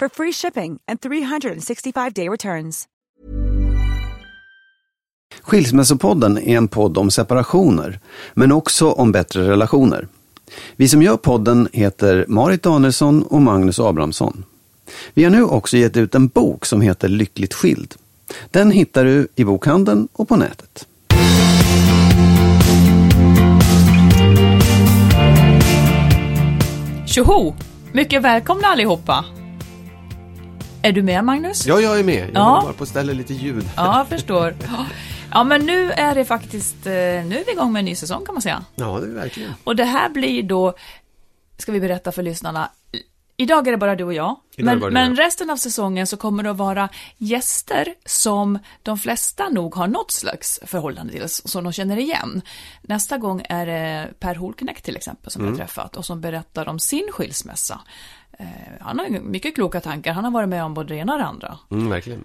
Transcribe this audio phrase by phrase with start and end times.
[0.00, 2.88] for free shipping and 365-day returns.
[5.42, 8.00] Skilsmässopodden är en podd om separationer,
[8.34, 10.08] men också om bättre relationer.
[10.76, 14.44] Vi som gör podden heter Marit Danielsson och Magnus Abrahamsson.
[15.14, 17.94] Vi har nu också gett ut en bok som heter Lyckligt skild.
[18.50, 20.86] Den hittar du i bokhandeln och på nätet.
[27.06, 27.54] Tjoho!
[27.92, 29.24] Mycket välkomna allihopa!
[30.84, 31.66] Är du med Magnus?
[31.66, 32.18] Ja, jag är med.
[32.28, 32.60] Jag Ja.
[32.64, 33.64] bara på att ställa lite ljud.
[33.76, 34.54] Ja, jag förstår.
[35.32, 38.24] Ja, men nu är det faktiskt, eh, nu är vi igång med en ny säsong
[38.26, 38.64] kan man säga.
[38.74, 39.50] Ja, det är verkligen.
[39.64, 40.74] Och det här blir då,
[41.58, 42.70] ska vi berätta för lyssnarna,
[43.36, 44.36] idag är det bara du och jag.
[44.56, 49.74] Men, men resten av säsongen så kommer det att vara gäster som de flesta nog
[49.74, 52.42] har något slags förhållande till, som de känner igen.
[52.82, 55.54] Nästa gång är det Per Holknekt till exempel som Mm.
[55.54, 57.80] jag har träffat och som berättar om sin skilsmässa.
[58.38, 58.46] Eh,
[58.80, 61.24] Han har mycket kloka tankar, han har varit med om både det ena och det
[61.24, 61.58] andra.
[61.70, 62.24] Mm, verkligen.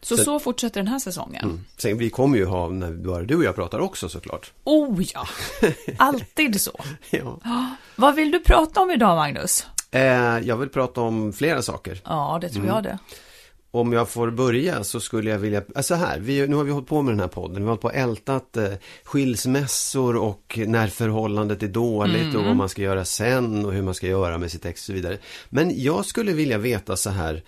[0.00, 1.64] Så Så- så fortsätter den här säsongen.
[1.76, 4.52] Sen, vi kommer ju ha, när bara du och jag pratar också såklart.
[4.64, 5.26] Oh ja,
[5.98, 6.80] alltid så.
[7.10, 7.38] Ja.
[7.96, 9.66] Vad vill du prata om idag Magnus?
[9.90, 10.00] Eh,
[10.48, 12.00] jag vill prata om flera saker.
[12.04, 12.74] Ja, det tror Mm.
[12.74, 12.98] jag det.
[13.70, 16.88] Om jag får börja så skulle jag vilja, alltså här, vi, nu har vi hållit
[16.88, 18.68] på med den här podden, vi har hållit på och ältat eh,
[19.04, 23.94] skilsmässor och när förhållandet är dåligt och vad man ska göra sen och hur man
[23.94, 25.18] ska göra med sitt ex och så vidare.
[25.48, 27.42] Men jag skulle vilja veta så här,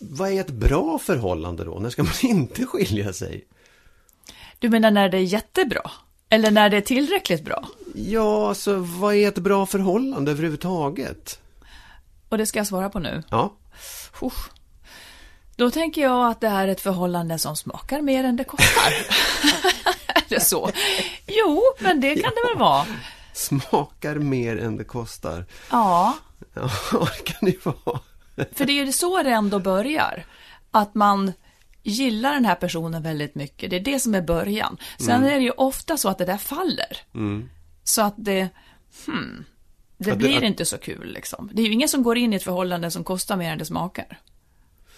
[0.00, 1.78] vad är ett bra förhållande då?
[1.78, 3.44] När ska man inte skilja sig?
[4.58, 5.90] Du menar när det är jättebra?
[6.28, 7.68] Eller när det är tillräckligt bra?
[7.94, 11.38] Ja, alltså vad är ett bra förhållande överhuvudtaget?
[12.32, 13.22] Och det ska jag svara på nu.
[13.30, 13.56] Ja,
[14.22, 14.50] Usch.
[15.56, 18.92] Då tänker jag att det är ett förhållande som smakar mer än det kostar.
[20.06, 20.70] är det så?
[21.26, 22.86] Jo, men det kan det väl vara.
[23.32, 25.46] smakar mer än det kostar.
[25.70, 26.14] Ja,
[26.54, 28.00] Ja, det kan det vara.
[28.52, 30.24] för det är ju så det ändå börjar.
[30.70, 31.32] Att man
[31.82, 33.70] gillar den här personen väldigt mycket.
[33.70, 34.76] Det är det som är början.
[34.98, 36.96] Sen är det ju ofta så att det där faller.
[37.84, 38.48] Så att det,
[39.06, 39.44] hmm,
[40.04, 41.50] det Att det- blir att- inte så kul liksom.
[41.52, 43.64] Det är ju ingen som går in i ett förhållande som kostar mer än det
[43.64, 44.18] smakar.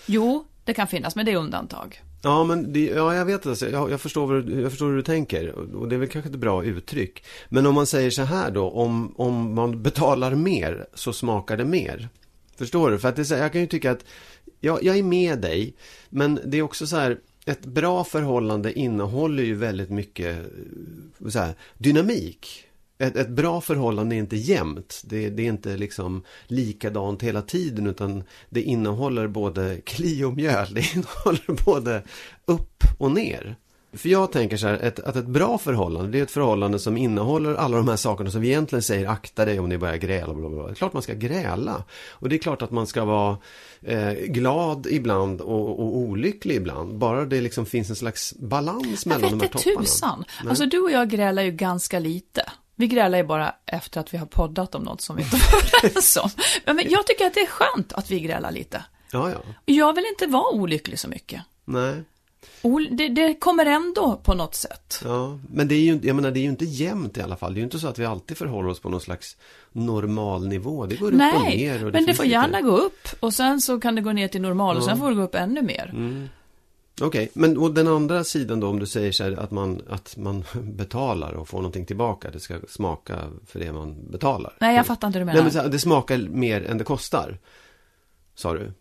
[0.07, 2.03] Jo, det kan finnas, men det är undantag.
[2.23, 4.97] Ja, men det, ja, jag vet alltså, jag, jag, förstår vad, du- jag förstår hur
[4.97, 7.25] du tänker och det är väl kanske ett bra uttryck.
[7.49, 11.65] Men om man säger så här då, om, om man betalar mer så smakar det
[11.65, 12.09] mer.
[12.57, 12.99] Förstår du?
[12.99, 14.05] För att det, är så här, jag kan ju tycka att
[14.61, 15.75] ja, jag är med dig,
[16.11, 21.39] men det är också så här, ett bra förhållande innehåller ju väldigt mycket eh, så
[21.39, 22.65] här, dynamik.
[22.99, 25.03] Ett, ett bra förhållande är inte jämnt.
[25.05, 30.75] Det, det är inte liksom likadant hela tiden utan det innehåller både kli och mjöl.
[30.75, 32.03] Det innehåller både
[32.47, 33.57] upp och ner.
[33.93, 36.97] För jag tänker så här, ett, att ett bra förhållande, det är ett förhållande som
[36.97, 40.35] innehåller alla de här sakerna som vi egentligen säger akta dig om ni börjar gräla.
[40.35, 40.67] Bla bla bla.
[40.67, 41.85] Det är klart man ska gräla.
[42.11, 43.39] Och det är klart att man ska vara
[43.83, 46.99] eh, glad ibland och, och olycklig ibland.
[46.99, 49.81] Bara det liksom finns en slags balans Jag mellan de här topparna.
[49.81, 50.25] tusan.
[50.49, 52.45] Alltså du och jag grälar ju ganska lite.
[52.77, 55.63] Vi grälar ju bara efter att vi har poddat om något som vi inte var
[55.85, 56.31] överens om.
[56.75, 58.85] Men jag tycker att det är skönt att vi grälar lite.
[59.13, 59.39] Ja, ja.
[59.65, 61.43] Jag vill inte vara olycklig så mycket.
[61.65, 62.03] Nej.
[62.91, 65.01] Det, det kommer ändå på något sätt.
[65.05, 67.55] Ja, men det är ju, jag menar, det är ju inte jämnt i alla fall.
[67.55, 69.37] Det är ju inte så att vi alltid förhåller oss på någon slags
[69.73, 70.87] normal nivå.
[70.87, 71.87] Det går upp och Nej, ner.
[71.87, 74.29] Och men det får lite- gärna gå upp och sen så kan det gå ner
[74.29, 75.91] till normal och sen får det gå upp ännu mer.
[75.93, 76.29] Mm.
[77.01, 80.17] Okej, men och den andra sidan då om du säger så här att man, att
[80.17, 82.31] man betalar och får någonting tillbaka.
[82.31, 84.57] Det ska smaka för det man betalar.
[84.61, 85.45] Nej, jag fattar inte hur du Nej, menar.
[85.45, 87.39] men så här, det smakar mer än det kostar.
[88.35, 88.73] Sa du?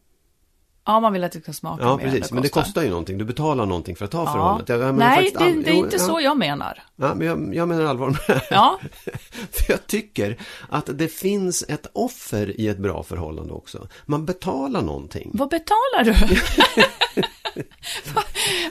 [0.85, 2.31] Ja, man vill att det ska smaka Ja, mer än precis.
[2.31, 3.17] Men det kostar ju någonting.
[3.17, 4.31] Du betalar någonting för att ha Ja.
[4.31, 4.69] förhållandet.
[4.69, 6.03] Jag Nej, det, all- det är jo, inte ja.
[6.03, 6.83] så jag menar.
[6.95, 8.47] Ja, men jag, jag menar allvar med det här.
[8.51, 8.79] Ja,
[9.51, 10.37] För jag tycker
[10.69, 13.87] att det finns ett offer i ett bra förhållande också.
[14.05, 15.31] Man betalar någonting.
[15.33, 16.13] vad betalar du?
[18.13, 18.23] vad,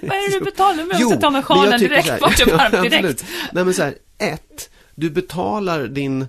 [0.03, 0.77] vad är det du betalar?
[0.77, 2.91] Nu måste jag ta med sjalen direkt här- bort varmt absolut.
[2.91, 3.25] direkt.
[3.53, 6.27] Nej men så här, ett, du betalar din,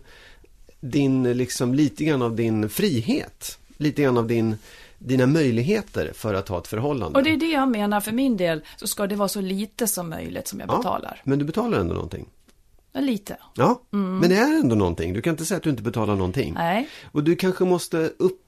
[0.80, 3.58] din liksom lite grann av din frihet.
[3.78, 4.58] Lite grann av din,
[4.98, 7.20] dina möjligheter för att ha ett förhållande.
[7.20, 9.88] Och det är det jag menar, för min del så ska det vara så lite
[9.88, 11.22] som möjligt som jag Ja, betalar.
[11.24, 12.30] Men du betalar ändå någonting.
[12.96, 13.38] Lite.
[13.54, 15.14] Ja, men det är ändå någonting.
[15.14, 16.50] Du kan inte säga att du inte betalar någonting.
[16.50, 16.64] Mm.
[16.64, 16.90] Nej.
[17.12, 18.43] Och du kanske måste uppoffra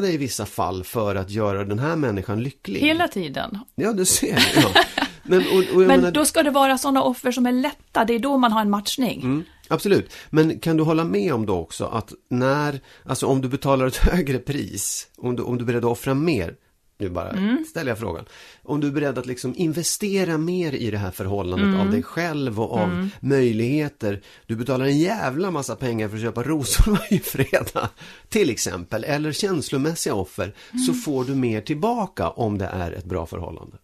[0.00, 2.80] dig i vissa fall för att göra den här människan lycklig.
[2.80, 3.58] Hela tiden.
[3.74, 4.52] Ja, du ser.
[4.56, 4.84] Ja.
[5.22, 8.04] Men, och, och jag Men menar, då ska det vara sådana offer som är lätta,
[8.04, 9.22] det är då man har en matchning.
[9.22, 10.12] Mm, absolut.
[10.30, 13.96] Men kan du hålla med om då också att när, alltså om du betalar ett
[14.12, 16.54] högre pris, om du, om du är beredd att offra mer,
[16.98, 17.64] nu bara Mm.
[17.68, 18.24] ställer jag frågan,
[18.62, 21.80] om du är beredd att liksom investera mer i det här förhållandet Mm.
[21.80, 26.42] av dig själv och av möjligheter, du betalar en jävla massa pengar för att köpa
[26.42, 27.90] rosor varje fredag,
[28.28, 30.54] till exempel, eller känslomässiga offer,
[30.86, 30.94] så Mm.
[31.02, 33.76] får du mer tillbaka om det är ett bra förhållande.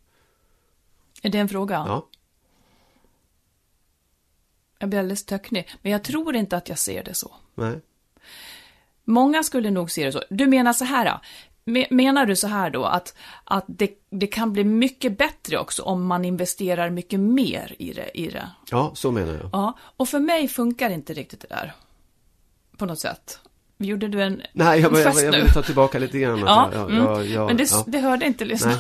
[1.23, 1.75] Är det en fråga?
[1.89, 2.07] Ja.
[4.79, 5.69] Jag blir alldeles töcknig.
[5.83, 7.35] Men jag tror inte att jag ser det så.
[7.55, 7.81] Nej.
[9.05, 10.23] Många skulle nog se det så.
[10.31, 11.19] Du menar så här,
[11.91, 13.15] menar du så här då att,
[13.45, 18.19] att det, det kan bli mycket bättre också om man investerar mycket mer i det?
[18.19, 18.51] I det?
[18.71, 19.51] Ja, så menar jag.
[19.53, 21.75] Ja, och för mig funkar inte riktigt det där.
[22.77, 23.39] På något sätt.
[23.79, 25.43] Gjorde du en Nej, jag, jag, gest jag, nu?
[25.43, 26.35] vill ta tillbaka lite grann.
[26.35, 27.05] att Ja, jag, mm.
[27.05, 27.85] jag, jag, men det, ja.
[27.87, 28.77] det hörde inte lyssnarna.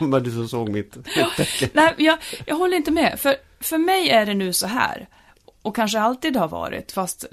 [0.00, 0.96] var du som såg mitt.
[1.72, 3.20] Nej, jag, jag håller inte med.
[3.20, 5.08] För, för mig är det nu så här,
[5.62, 7.26] och kanske alltid har varit, fast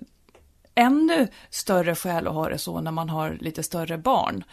[0.78, 4.44] ännu större skäl att ha det så när man har lite större barn.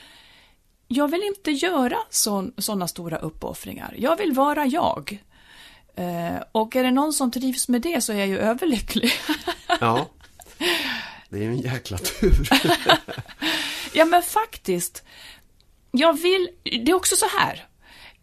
[0.89, 3.95] Jag vill inte göra sådana stora uppoffringar.
[3.99, 5.23] Jag vill vara jag.
[5.97, 9.13] Eh, och är det någon som trivs med det så är jag ju överlycklig.
[9.81, 10.07] Ja.
[11.29, 12.49] Det är ju en jäkla tur.
[13.95, 15.05] Ja, men faktiskt.
[15.91, 17.67] Jag vill, det är också så här.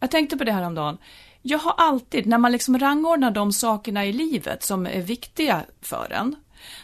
[0.00, 0.98] Jag tänkte på det här om dagen.
[1.42, 6.12] Jag har alltid, när man liksom rangordnar de sakerna i livet som är viktiga för
[6.12, 6.36] en,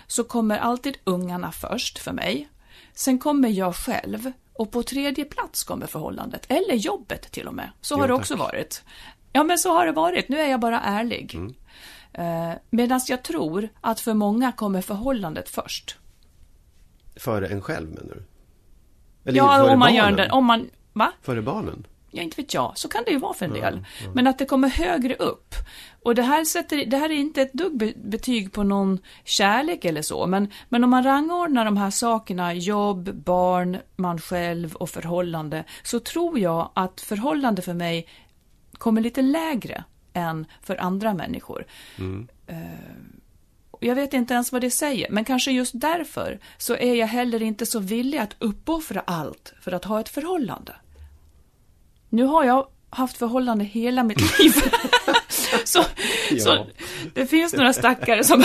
[0.07, 2.49] så kommer alltid ungarna först för mig.
[2.95, 7.71] Sen kommer jag själv och på tredje plats kommer förhållandet, eller jobbet till och med.
[7.81, 8.21] Så har Jo, det tack.
[8.21, 8.83] också varit.
[9.33, 10.29] Ja, men så har det varit.
[10.29, 11.35] Nu är jag bara ärlig.
[11.35, 11.55] Mm.
[12.13, 15.97] Eh, Medan jag tror att för många kommer förhållandet först.
[17.17, 18.23] Före en själv menar du?
[19.25, 20.17] Eller Ja, före om man gör barnen?
[20.17, 21.13] den, om man, va?
[21.23, 21.87] Före barnen?
[22.11, 22.73] Ja, inte vet jag.
[22.79, 23.85] Så kan det ju vara för en del.
[24.15, 25.55] Men att det kommer högre upp.
[26.09, 29.85] Och det här, sätter, det här är inte ett dugg be- betyg på någon kärlek
[29.85, 30.27] eller så.
[30.27, 36.01] Men, men om man rangordnar de här sakerna, jobb, barn, man själv och förhållande, så
[36.01, 38.09] tror jag att förhållande för mig
[38.73, 41.67] kommer lite lägre än för andra människor.
[42.47, 42.57] Eh,
[43.81, 47.43] jag vet inte ens vad det säger, men kanske just därför så är jag heller
[47.43, 50.77] inte så villig att uppoffra allt för att ha ett förhållande.
[52.09, 54.53] Nu har jag haft förhållande hela mitt liv.
[55.73, 55.85] så,
[56.31, 56.39] Ja.
[56.39, 56.67] så
[57.15, 58.45] det finns några stackare som,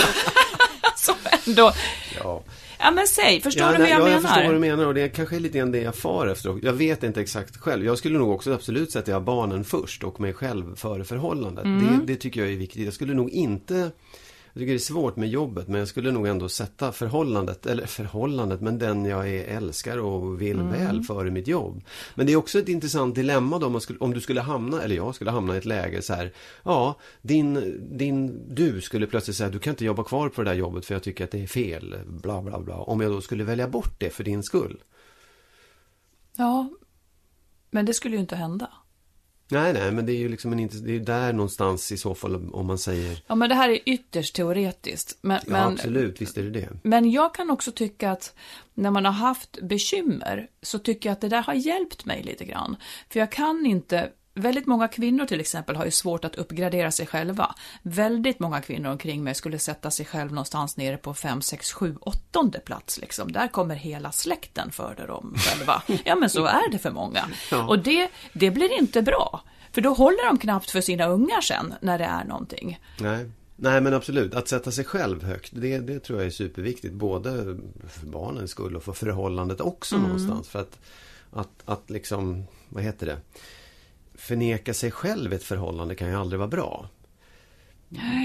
[0.96, 1.14] som
[1.46, 1.72] ändå...
[2.18, 2.42] Ja.
[2.78, 4.12] Ja men säg, förstår ja, du nej, jag ja, menar?
[4.12, 6.26] jag förstår vad du menar och det är kanske är lite grann det jag far
[6.26, 6.58] efter.
[6.62, 7.84] Jag vet inte exakt själv.
[7.84, 11.64] Jag skulle nog också absolut sätta barnen först och mig själv före förhållandet.
[11.64, 11.98] Mm.
[11.98, 12.84] Det, det tycker jag är viktigt.
[12.84, 13.90] Jag skulle nog inte
[14.54, 17.86] jag tycker det är svårt med jobbet men jag skulle nog ändå sätta förhållandet, eller
[17.86, 20.72] förhållandet, men den jag är, älskar och vill Mm.
[20.72, 21.84] väl före mitt jobb.
[22.14, 24.96] Men det är också ett intressant dilemma då om, skulle, om du skulle hamna, eller
[24.96, 26.32] jag skulle hamna i ett läge så här,
[26.62, 30.56] ja, din, din, du skulle plötsligt säga du kan inte jobba kvar på det där
[30.56, 32.74] jobbet för jag tycker att det är fel, bla bla bla.
[32.76, 34.82] Om jag då skulle välja bort det för din skull.
[36.36, 36.68] Ja,
[37.70, 38.70] men det skulle ju inte hända.
[39.54, 42.50] Nej, nej, men det är ju liksom en, det är där någonstans i så fall
[42.52, 45.18] om man säger, Ja, men det här är ytterst teoretiskt.
[45.20, 46.68] Men, ja men, absolut, visst är det det.
[46.82, 48.34] men jag kan också tycka att
[48.74, 52.44] när man har haft bekymmer så tycker jag att det där har hjälpt mig lite
[52.44, 52.76] grann.
[53.10, 57.06] För jag kan inte Väldigt många kvinnor till exempel har ju svårt att uppgradera sig
[57.06, 57.54] själva.
[57.82, 61.96] Väldigt många kvinnor omkring mig skulle sätta sig själv någonstans nere på 5, 6, 7,
[62.00, 63.32] åttonde plats liksom.
[63.32, 65.82] Där kommer hela släkten före dem själva.
[66.04, 67.28] Ja men så är det för många.
[67.68, 69.42] Och det, det blir inte bra.
[69.72, 72.80] För då håller de knappt för sina ungar sen när det är någonting.
[73.00, 73.30] Nej.
[73.56, 77.30] Nej men absolut, att sätta sig själv högt det, det tror jag är superviktigt Både
[77.88, 80.08] för barnens skull och för förhållandet också Mm.
[80.08, 80.78] någonstans För att,
[81.30, 83.16] att, att liksom, vad heter det
[84.24, 86.90] Förneka sig själv i ett förhållande kan ju aldrig vara bra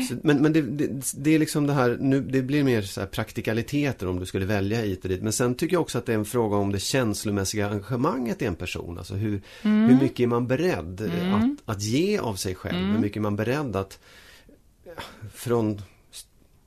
[0.10, 3.00] så, men men det, det, det är liksom det här, nu, det blir mer så
[3.02, 5.22] här praktikaliteter om du skulle välja hit och dit.
[5.22, 8.46] Men sen tycker jag också att det är en fråga om det känslomässiga engagemanget i
[8.46, 8.98] en person.
[8.98, 9.90] Alltså hur, Mm.
[9.90, 11.02] hur mycket är man beredd
[11.34, 12.78] att, att ge av sig själv?
[12.78, 12.92] Mm.
[12.92, 14.00] Hur mycket är man beredd att
[15.34, 15.82] från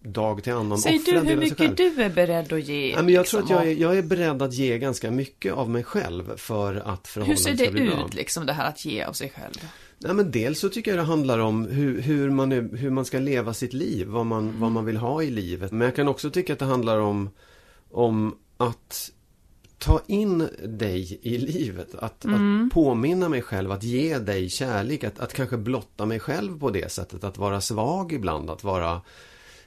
[0.03, 2.91] dag till annan Säg offra du hur mycket du är beredd att ge.
[2.91, 5.53] Ja, men jag liksom, tror att jag är, jag är beredd att ge ganska mycket
[5.53, 8.07] av mig själv för att Hur förhållandet ser ska det bli bra.
[8.07, 9.69] ut, liksom det här att ge av sig själv?
[9.99, 13.05] Nej, men dels så tycker jag det handlar om hur, hur, man, är, hur man
[13.05, 15.73] ska leva sitt liv, vad man, vad man vill ha i livet.
[15.73, 17.31] Men jag kan också tycka att det handlar om,
[17.91, 19.11] om att
[19.79, 21.95] ta in dig i livet.
[21.95, 26.59] Att, att påminna mig själv, att ge dig kärlek, att, att kanske blotta mig själv
[26.59, 27.25] på det sättet.
[27.25, 29.01] Att vara svag ibland, att vara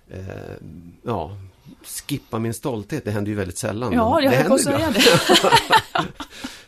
[0.10, 0.20] eh,
[1.04, 1.38] Ja,
[2.08, 3.06] skippa min stolthet.
[3.06, 3.94] Det händer ju väldigt sällan.
[3.94, 5.04] Ja, jag höll på att säga det.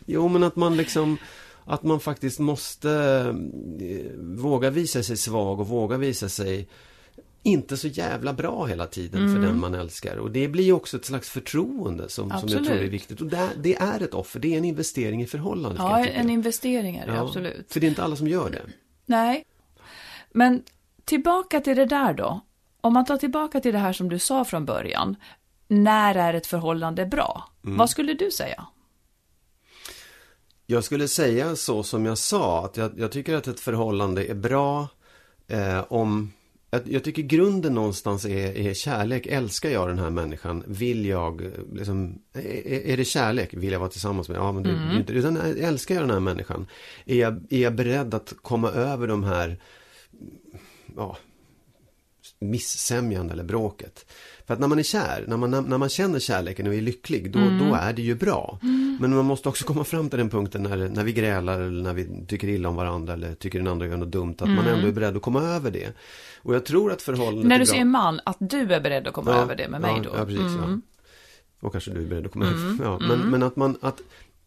[0.06, 1.18] Jo, men att man liksom
[1.64, 2.90] att man faktiskt måste
[3.80, 6.68] eh, våga visa sig svag och våga visa sig
[7.42, 9.34] inte så jävla bra hela tiden Mm.
[9.34, 10.16] för den man älskar.
[10.16, 13.20] Och det blir också ett slags förtroende som, som jag tror är viktigt.
[13.20, 15.78] Och det, det är ett offer, det är en investering i förhållandet.
[15.82, 17.72] Ja, en investering är det, Ja, absolut.
[17.72, 18.62] För det är inte alla som gör det.
[19.06, 19.44] Nej.
[20.32, 20.62] Men
[21.04, 22.40] tillbaka till det där då.
[22.80, 25.16] Om man tar tillbaka till det här som du sa från början.
[25.68, 27.44] När är ett förhållande bra?
[27.64, 27.76] Mm.
[27.76, 28.66] Vad skulle du säga?
[30.66, 34.34] Jag skulle säga så som jag sa, att jag, jag tycker att ett förhållande är
[34.34, 34.88] bra
[35.46, 36.32] eh, om
[36.70, 39.26] jag, jag tycker grunden någonstans är, är kärlek.
[39.26, 40.64] Älskar jag den här människan?
[40.66, 43.54] Vill jag, eh, liksom, är, är det kärlek?
[43.54, 44.38] Vill jag vara tillsammans med?
[44.38, 46.66] Ja, men det, det är inte, utan älskar jag den här människan?
[47.06, 49.60] Är jag, är jag beredd att komma över de här,
[50.96, 51.16] ja,
[52.38, 54.06] missämjan eller bråket.
[54.46, 57.32] För att när man är kär, när man, när man känner kärleken och är lycklig,
[57.32, 58.58] då, då är det ju bra.
[59.00, 61.94] Men man måste också komma fram till den punkten när, när vi grälar eller när
[61.94, 64.88] vi tycker illa om varandra eller tycker den andra gör något dumt, att man ändå
[64.88, 65.92] är beredd att komma över det.
[66.42, 69.14] Och jag tror att förhållandet När är du säger man, att du är beredd att
[69.14, 70.10] komma över det med mig ja, då?
[70.10, 70.20] Mm.
[70.20, 70.58] Ja, precis.
[70.60, 70.80] Ja.
[71.60, 72.84] Och kanske du är beredd att komma över.
[72.84, 74.00] Ja, men, men att man, att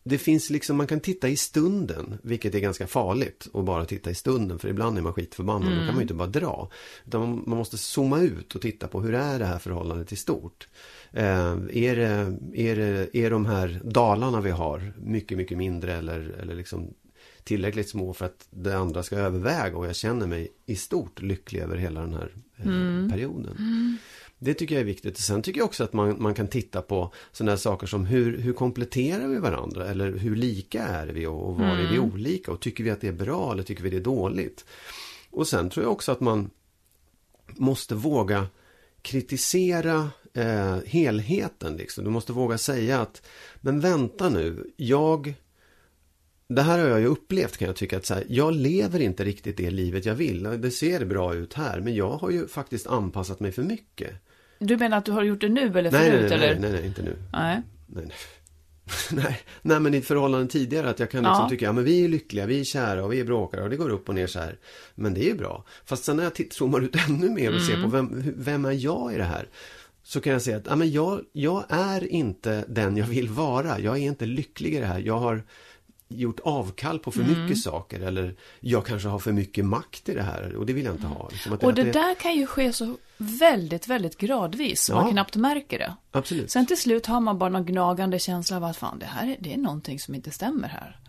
[0.03, 4.09] det finns liksom, man kan titta i stunden, vilket är ganska farligt att bara titta
[4.09, 6.69] i stunden, för ibland är man skitförbannad, då kan man ju inte bara dra.
[7.05, 10.67] Utan man, måste zooma ut och titta på hur är det här förhållandet i stort.
[11.11, 16.35] Eh, är, det, är, det, är de här dalarna vi har mycket, mycket mindre eller,
[16.41, 16.93] eller liksom
[17.43, 21.59] tillräckligt små för att det andra ska överväga och jag känner mig i stort lycklig
[21.59, 23.97] över hela den här eh, perioden.
[24.43, 25.17] Det tycker jag är viktigt.
[25.17, 28.53] Sen tycker jag också att man, man kan titta på sådana saker som hur, hur
[28.53, 29.87] kompletterar vi varandra?
[29.87, 32.51] Eller hur lika är vi och, och var är vi olika?
[32.51, 34.65] Och tycker vi att det är bra eller tycker vi det är dåligt?
[35.29, 36.49] Och sen tror jag också att man
[37.47, 38.47] måste våga
[39.01, 41.77] kritisera eh, helheten.
[41.77, 42.03] Liksom.
[42.03, 43.21] Du måste våga säga att,
[43.61, 45.33] men vänta nu, jag
[46.47, 49.23] det här har jag ju upplevt kan jag tycka att så här, jag lever inte
[49.23, 50.43] riktigt det livet jag vill.
[50.43, 54.11] Det ser bra ut här men jag har ju faktiskt anpassat mig för mycket.
[54.63, 56.29] Du menar att du har gjort det nu eller Nej, förut?
[56.29, 56.59] nej, nej, eller?
[56.61, 57.15] nej, nej, inte nu.
[57.33, 57.61] nej.
[57.87, 58.11] Nej, nej.
[59.23, 61.49] nej, nej, men i förhållande tidigare att jag kan liksom Ja.
[61.49, 63.75] tycka, ja men vi är lyckliga, vi är kära och vi är bråkare och det
[63.75, 64.57] går upp och ner så här.
[64.95, 65.65] Men det är ju bra.
[65.85, 67.83] Fast sen när jag zoomar ut ännu mer och ser Mm.
[67.91, 69.47] på vem, vem är jag i det här?
[70.03, 73.79] Så kan jag säga att, ja men jag, jag är inte den jag vill vara.
[73.79, 74.99] Jag är inte lycklig i det här.
[74.99, 75.43] Jag har
[76.15, 77.41] gjort avkall på för Mm.
[77.43, 80.85] mycket saker eller jag kanske har för mycket makt i det här och det vill
[80.85, 81.29] jag inte ha.
[81.31, 85.01] Liksom Och att det där kan ju ske så väldigt, väldigt gradvis, så Ja.
[85.01, 85.95] man knappt märker det.
[86.11, 86.51] Absolut.
[86.51, 89.37] Sen till slut har man bara någon gnagande känsla av att fan, det här är,
[89.39, 90.99] det är någonting som inte stämmer här.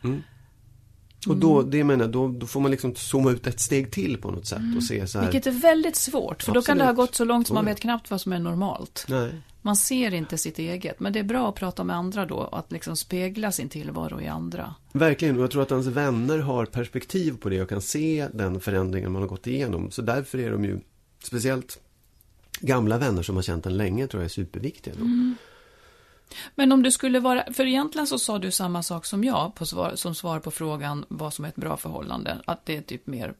[1.28, 4.30] Och då, det menar då, då får man liksom zooma ut ett steg till på
[4.30, 5.26] något sätt och se så här.
[5.26, 7.08] Vilket är väldigt svårt, för då kan det ha Absolut.
[7.08, 9.04] gått så långt som man vet knappt vad som är normalt.
[9.08, 9.30] Nej.
[9.62, 12.58] Man ser inte sitt eget, men det är bra att prata med andra då, och
[12.58, 14.74] att liksom spegla sin tillvaro i andra.
[14.92, 18.60] Verkligen, och jag tror att ens vänner har perspektiv på det och kan se den
[18.60, 19.90] förändringen man har gått igenom.
[19.90, 20.80] Så därför är de ju,
[21.22, 21.80] speciellt
[22.60, 24.94] gamla vänner som har känt en länge, tror jag är superviktiga.
[24.98, 25.34] Då.
[26.54, 29.66] Men om du skulle vara, för egentligen så sa du samma sak som jag på
[29.66, 33.06] svar, som svar på frågan vad som är ett bra förhållande, att det är typ
[33.06, 33.34] mer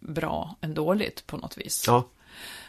[0.00, 1.84] bra än dåligt på något vis.
[1.86, 2.08] Ja,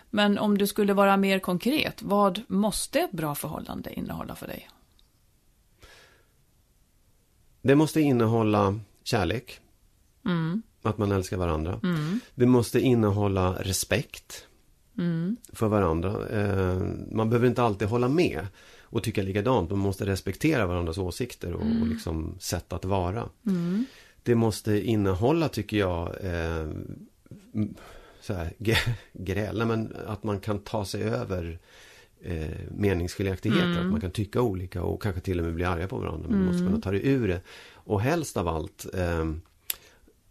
[0.09, 4.69] Men om du skulle vara mer konkret, vad måste ett bra förhållande innehålla för dig?
[7.61, 9.59] det måste innehålla kärlek.
[10.81, 11.79] Att man älskar varandra.
[12.35, 14.45] Det måste innehålla respekt
[15.53, 16.27] för varandra.
[16.29, 18.47] Eh, man behöver inte alltid hålla med
[18.81, 19.69] och tycka likadant.
[19.69, 23.29] Man måste respektera varandras åsikter och, och liksom sätt att vara.
[23.43, 23.85] Det
[24.23, 26.67] det måste innehålla, tycker jag, eh,
[28.29, 28.53] så här,
[29.13, 31.59] gräl, men att man kan ta sig över
[32.21, 35.97] eh, meningsskiljaktigheter, att man kan tycka olika och kanske till och med bli arga på
[35.97, 36.29] varandra.
[36.29, 37.41] Men man måste kunna ta det ur det.
[37.73, 39.25] Och helst av allt eh,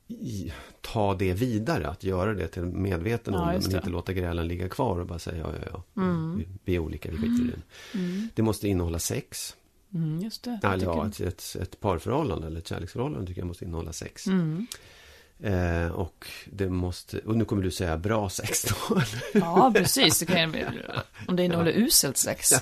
[0.09, 4.12] i, ta det vidare, att göra det till medveten Ja, om det, men inte låta
[4.12, 7.45] grälen ligga kvar och bara säga ja, ja, ja, vi, vi är olika, vi skiter
[7.45, 8.28] i det.
[8.35, 9.57] Det måste innehålla sex.
[9.95, 10.61] Mm, just det.
[10.62, 14.26] Eller ja, ett, ett, ett parförhållande eller ett kärleksförhållande tycker jag måste innehålla sex.
[15.42, 15.85] Mm.
[15.87, 19.02] Eh, och det måste, och nu kommer du säga bra sex då.
[19.33, 20.18] Ja, precis.
[20.18, 20.54] Det kan
[21.28, 22.52] om det innehåller uselt sex.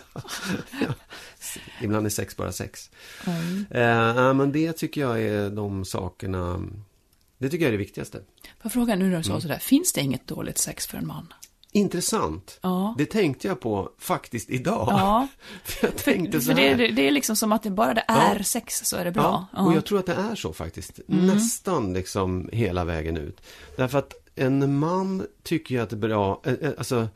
[1.83, 2.91] Ibland är sex bara sex.
[3.27, 3.67] Mm.
[3.71, 6.63] Eh, ja, men det tycker jag är de sakerna,
[7.39, 8.19] det tycker jag är det viktigaste.
[8.19, 9.25] Får jag fråga nu när du Mm.
[9.25, 11.33] sa sådär, finns det inget dåligt sex för en man?
[11.77, 12.59] Intressant.
[12.63, 12.95] Ja.
[12.99, 14.89] Det tänkte jag på faktiskt idag.
[14.91, 15.29] Ja,
[15.65, 16.75] För jag tänkte så här.
[16.77, 19.47] det, det är liksom som att det bara det är sex så är det bra.
[19.53, 21.01] Ja, och jag tror att det är så faktiskt.
[21.09, 21.27] Mm.
[21.27, 23.41] Nästan liksom hela vägen ut.
[23.77, 27.09] Därför att en man tycker ju att det är bra, eh, eh, alltså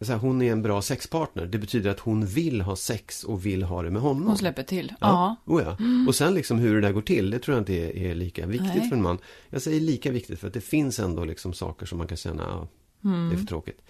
[0.00, 1.46] så här, hon är en bra sexpartner.
[1.46, 4.26] Det betyder att hon vill ha sex och vill ha det med honom.
[4.26, 4.92] Hon släpper till.
[5.00, 5.52] Ja, Ja.
[5.54, 5.76] oh ja.
[6.08, 8.46] Och sen liksom hur det där går till, det tror jag inte är, är lika
[8.46, 8.88] viktigt Nej.
[8.88, 9.18] för en man.
[9.48, 12.68] Jag säger lika viktigt för att det finns ändå liksom saker som man kan känna,
[13.08, 13.38] ja, det är Mm.
[13.38, 13.80] för tråkigt.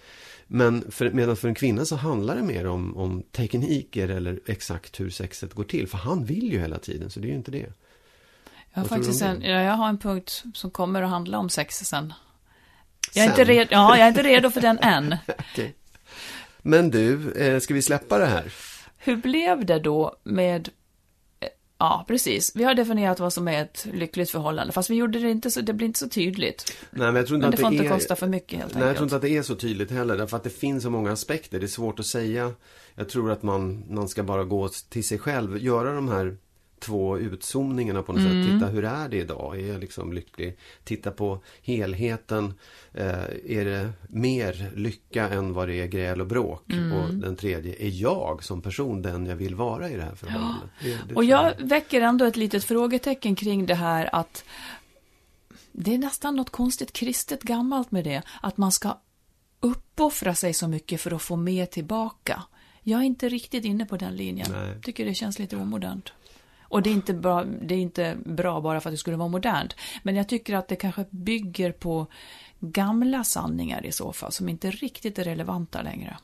[0.47, 4.99] Men för, medan för en kvinna så handlar det mer om, om tekniker eller exakt
[4.99, 5.87] hur sexet går till.
[5.87, 7.57] För han vill ju hela tiden, så det är ju inte det.
[7.57, 11.75] Jag har Vad faktiskt en, jag har en punkt som kommer att handla om sex
[11.75, 12.13] sen.
[13.13, 13.39] Jag är, Sen.
[13.39, 15.15] inte redo, ja, jag är inte redo för den än.
[15.27, 15.75] Okej.
[16.61, 18.53] Men du, eh, ska vi släppa det här?
[18.97, 20.69] Hur blev det då med
[21.81, 22.51] Ja, precis.
[22.55, 25.61] Vi har definierat vad som är ett lyckligt förhållande, fast vi gjorde det inte så,
[25.61, 26.73] det blir inte så tydligt.
[26.91, 27.97] Nej, men jag tror inte Men det att får det inte är...
[27.97, 29.01] kosta för mycket helt Nej, jag tror enkelt.
[29.03, 31.59] inte att det är så tydligt heller, därför att det finns så många aspekter.
[31.59, 32.51] Det är svårt att säga.
[32.95, 36.37] Jag tror att man, man ska bara gå till sig själv, göra de här
[36.79, 38.43] två utzoomningarna på något Mm.
[38.43, 38.53] sätt.
[38.53, 39.59] Titta, hur är det idag?
[39.59, 40.57] Är jag liksom lycklig?
[40.83, 42.53] Titta på helheten.
[42.93, 46.71] Eh, är det mer lycka än vad det är gräl och bråk?
[46.71, 46.91] Mm.
[46.93, 50.69] Och den tredje, är jag som person den jag vill vara i det här förhållandet?
[50.81, 54.43] Det, det Och tror jag väcker ändå ett litet frågetecken kring det här att
[55.71, 58.97] det är nästan något konstigt kristet gammalt med det, att man ska
[59.59, 62.43] uppoffra sig så mycket för att få mer tillbaka.
[62.83, 64.47] Jag är inte riktigt inne på den linjen.
[64.51, 64.81] Nej.
[64.81, 66.13] Tycker det känns lite omodernt.
[66.69, 69.29] Och det är, inte bra, det är inte bra bara för att det skulle vara
[69.29, 69.75] modernt.
[70.03, 72.07] Men jag tycker att det kanske bygger på
[72.59, 76.17] gamla sanningar i så fall, som inte riktigt är relevanta längre.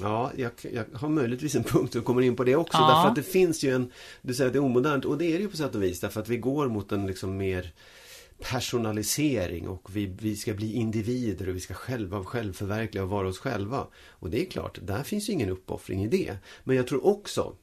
[0.00, 2.78] Ja, jag, jag har möjligtvis en punkt och kommer in på det också.
[2.78, 2.88] Ja.
[2.88, 5.32] Därför att det finns ju en, du säger att det är omodernt och det är
[5.32, 6.00] det ju på sätt och vis.
[6.00, 7.72] Därför att vi går mot en liksom mer
[8.38, 13.38] personalisering och vi, vi ska bli individer och vi ska själva självförverkliga och vara oss
[13.38, 13.86] själva.
[14.10, 16.36] Och det är klart, där finns ju ingen uppoffring i det.
[16.64, 17.56] Men jag tror också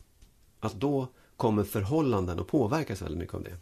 [0.59, 1.07] att då
[1.43, 3.57] kommer förhållanden att påverkas väldigt mycket av det.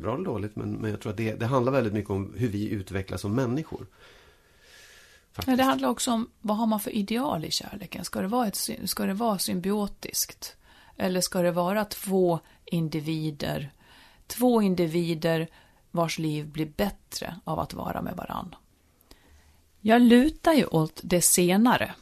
[0.00, 2.48] Bra eller dåligt, men, men jag tror att det, det handlar väldigt mycket om hur
[2.48, 3.86] vi utvecklas som människor.
[5.32, 5.56] Faktiskt.
[5.56, 8.04] det handlar också om vad har man för ideal i kärleken?
[8.04, 10.56] Ska det vara, ett, ska det vara symbiotiskt?
[10.96, 13.72] Eller ska det vara två individer,
[14.26, 15.48] två individer
[15.90, 18.54] vars liv blir bättre av att vara med varann?
[19.80, 21.94] Jag lutar ju åt det senare.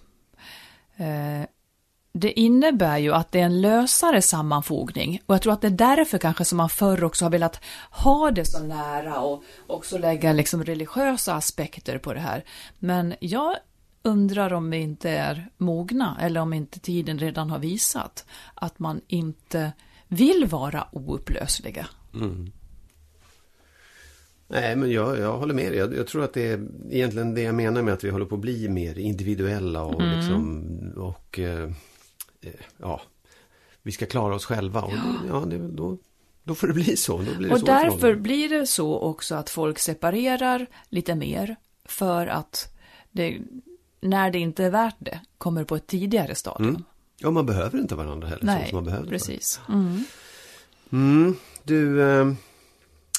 [2.12, 5.96] Det innebär ju att det är en lösare sammanfogning och jag tror att det är
[5.96, 10.32] därför kanske som man förr också har velat ha det så nära och också lägga
[10.32, 12.44] liksom religiösa aspekter på det här.
[12.78, 13.56] Men jag
[14.02, 19.00] undrar om vi inte är mogna eller om inte tiden redan har visat att man
[19.06, 19.72] inte
[20.08, 21.86] vill vara oupplösliga.
[24.48, 25.78] Nej, men jag, jag håller med dig.
[25.78, 28.34] Jag, jag tror att det är egentligen det jag menar med att vi håller på
[28.34, 30.16] att bli mer individuella och Mm.
[30.16, 30.64] liksom
[30.96, 31.70] och eh,
[32.78, 33.00] ja,
[33.82, 34.92] vi ska klara oss själva och
[35.28, 35.98] ja, ja då,
[36.44, 37.18] då får det bli så.
[37.18, 42.26] Blir det Och så därför blir det så också att folk separerar lite mer för
[42.26, 42.68] att
[43.10, 43.38] det,
[44.00, 46.84] när det inte är värt det, kommer på ett tidigare stadium.
[47.18, 48.44] Ja, man behöver inte varandra heller.
[48.44, 49.12] Nej, som man behövde förr.
[49.12, 49.60] precis.
[49.68, 50.04] Mm.
[50.92, 52.32] Mm, du, eh,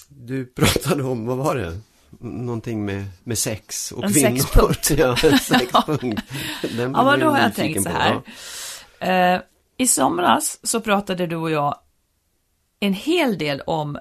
[0.08, 1.80] du pratade om, vad var det?
[2.20, 4.38] Någonting med, med sex och En kvinnor.
[4.38, 4.90] sexpunkt.
[4.98, 6.22] ja, en sexpunkt.
[6.78, 8.10] Ja, men då har jag tänkt så på, här.
[8.14, 8.22] ja.
[9.02, 9.42] Eh,
[9.78, 11.80] I somras så pratade du och jag
[12.80, 13.98] en hel del om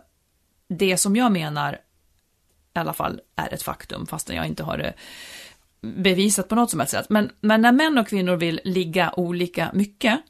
[0.69, 1.79] det som jag menar
[2.75, 4.95] i alla fall är ett faktum, fastän jag inte har det
[5.81, 7.11] bevisat på något som helst sätt.
[7.11, 10.21] Men, men när män och kvinnor vill ligga olika mycket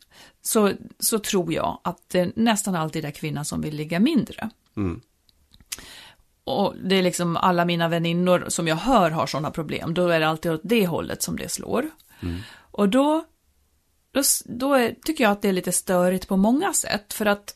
[0.42, 4.50] så, så tror jag att det nästan alltid är kvinnan som vill ligga mindre.
[4.76, 5.00] Mm.
[6.44, 10.20] Och det är liksom alla mina väninnor som jag hör har sådana problem, då är
[10.20, 11.90] det alltid åt det hållet som det slår.
[12.70, 13.24] Och då,
[14.12, 17.54] då, då är, tycker jag att det är lite störigt på många sätt, för att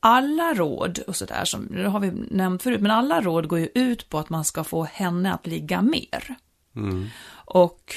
[0.00, 3.68] alla råd och sådär, som det har vi nämnt förut, men alla råd går ju
[3.74, 6.34] ut på att man ska få henne att ligga mer.
[7.44, 7.94] Och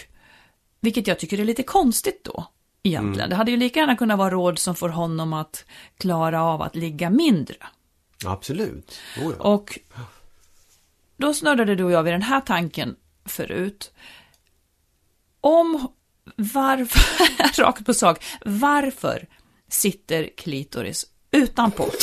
[0.79, 2.47] vilket jag tycker är lite konstigt då,
[2.83, 3.29] egentligen.
[3.29, 5.65] Det hade ju lika gärna kunnat vara råd som får honom att
[5.97, 7.55] klara av att ligga mindre.
[8.25, 8.99] Absolut.
[9.21, 9.43] Oh, ja.
[9.43, 9.79] Och
[11.17, 13.91] då snurrade du och jag vid den här tanken förut.
[15.41, 15.87] Om
[16.35, 19.27] varför, rakt på sak, varför
[19.69, 21.89] sitter klitoris utanpå?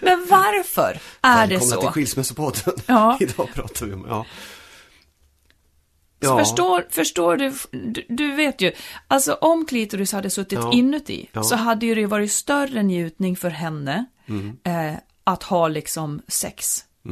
[0.00, 1.92] Men varför är det Välkomna till så?
[1.92, 2.74] Skilsmässopodden.
[2.86, 3.16] Ja.
[3.20, 4.26] Idag pratar vi om, ja.
[6.20, 6.38] Ja.
[6.38, 8.72] Förstår, förstår du, du, du vet ju,
[9.08, 10.72] alltså om klitoris hade suttit Ja.
[10.72, 11.42] inuti Ja.
[11.42, 14.56] så hade ju det varit större njutning för henne Mm.
[14.64, 16.84] eh, att ha liksom sex.
[17.04, 17.10] Och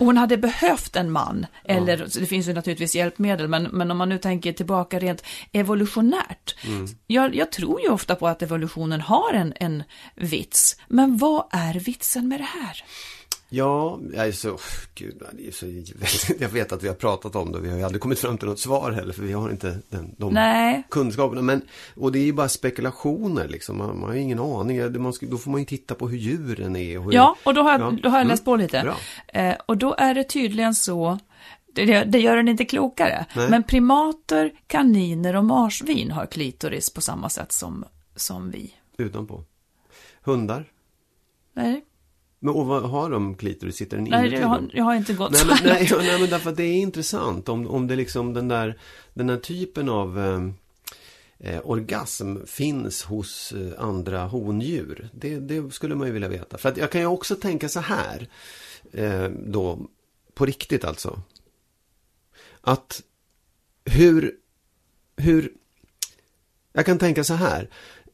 [0.00, 3.98] Hon hade behövt en man, eller så det finns ju naturligtvis hjälpmedel, men, men om
[3.98, 6.56] man nu tänker tillbaka rent evolutionärt.
[6.66, 6.86] Mm.
[7.06, 9.82] Jag, jag tror ju ofta på att evolutionen har en, en
[10.14, 12.84] vits, men vad är vitsen med det här?
[13.52, 14.58] Ja, jag är så,
[14.94, 15.66] gud, det är så,
[16.38, 18.48] jag vet att vi har pratat om det, vi har ju aldrig kommit fram till
[18.48, 20.82] något svar heller, för vi har inte den, de Nej.
[20.90, 21.42] kunskaperna.
[21.42, 21.62] Men,
[21.96, 25.02] och det är ju bara spekulationer liksom, man, man har ju ingen aning.
[25.02, 26.98] Man ska, då får man ju titta på hur djuren är.
[26.98, 27.98] Och hur, Ja, och då har jag, Ja.
[28.02, 28.28] då har jag Mm.
[28.28, 28.94] läst på lite.
[29.28, 31.18] Eh, och då är det tydligen så,
[31.72, 33.50] det, det gör den inte klokare, Nej.
[33.50, 37.84] men primater, kaniner och marsvin har klitoris på samma sätt som,
[38.16, 38.74] som vi.
[38.98, 39.44] Utanpå.
[40.22, 40.64] Hundar.
[41.54, 41.84] Nej,
[42.40, 43.76] Men och vad har de klitoris?
[43.76, 44.42] Sitter den nej inuti?
[44.42, 46.50] jag, har, jag har inte gått Nej så men, här nej, ja, nej, men därför
[46.50, 48.78] att det är intressant om, om det liksom den där,
[49.14, 55.08] den här typen av eh, eh, orgasm finns hos eh, andra hondjur.
[55.12, 56.58] Det, det skulle man ju vilja veta.
[56.58, 58.28] För att jag kan ju också tänka så här,
[58.92, 59.78] eh, då,
[60.34, 61.22] på riktigt alltså.
[62.60, 63.02] Att
[63.84, 64.36] hur,
[65.16, 65.52] hur,
[66.72, 67.70] jag kan tänka så här.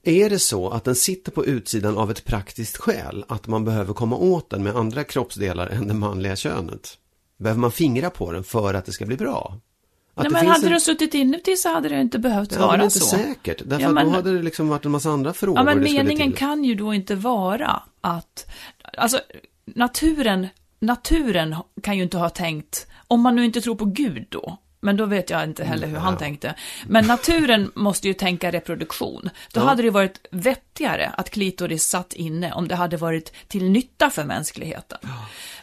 [0.06, 3.94] Är det så att den sitter på utsidan av ett praktiskt skäl, att man behöver
[3.94, 6.98] komma åt den med andra kroppsdelar än det manliga könet?
[7.38, 9.58] Behöver man fingra på den för att det ska bli bra?
[10.14, 12.66] Att Nej, men hade en- du suttit inuti så hade det inte behövt Ja, men
[12.68, 13.06] vara inte så.
[13.16, 13.62] säkert.
[13.66, 16.32] Därför Ja, men- då hade det liksom varit en massa andra frågor Ja, men meningen
[16.32, 18.50] kan ju då inte vara att,
[18.98, 19.20] alltså
[19.64, 20.46] naturen,
[20.80, 24.96] naturen kan ju inte ha tänkt, om man nu inte tror på Gud då, men
[24.96, 26.54] då vet jag inte heller hur han tänkte.
[26.86, 29.30] Men naturen måste ju tänka reproduktion.
[29.52, 34.10] Då hade det varit vettigare att klitoris satt inne om det hade varit till nytta
[34.10, 34.98] för mänskligheten.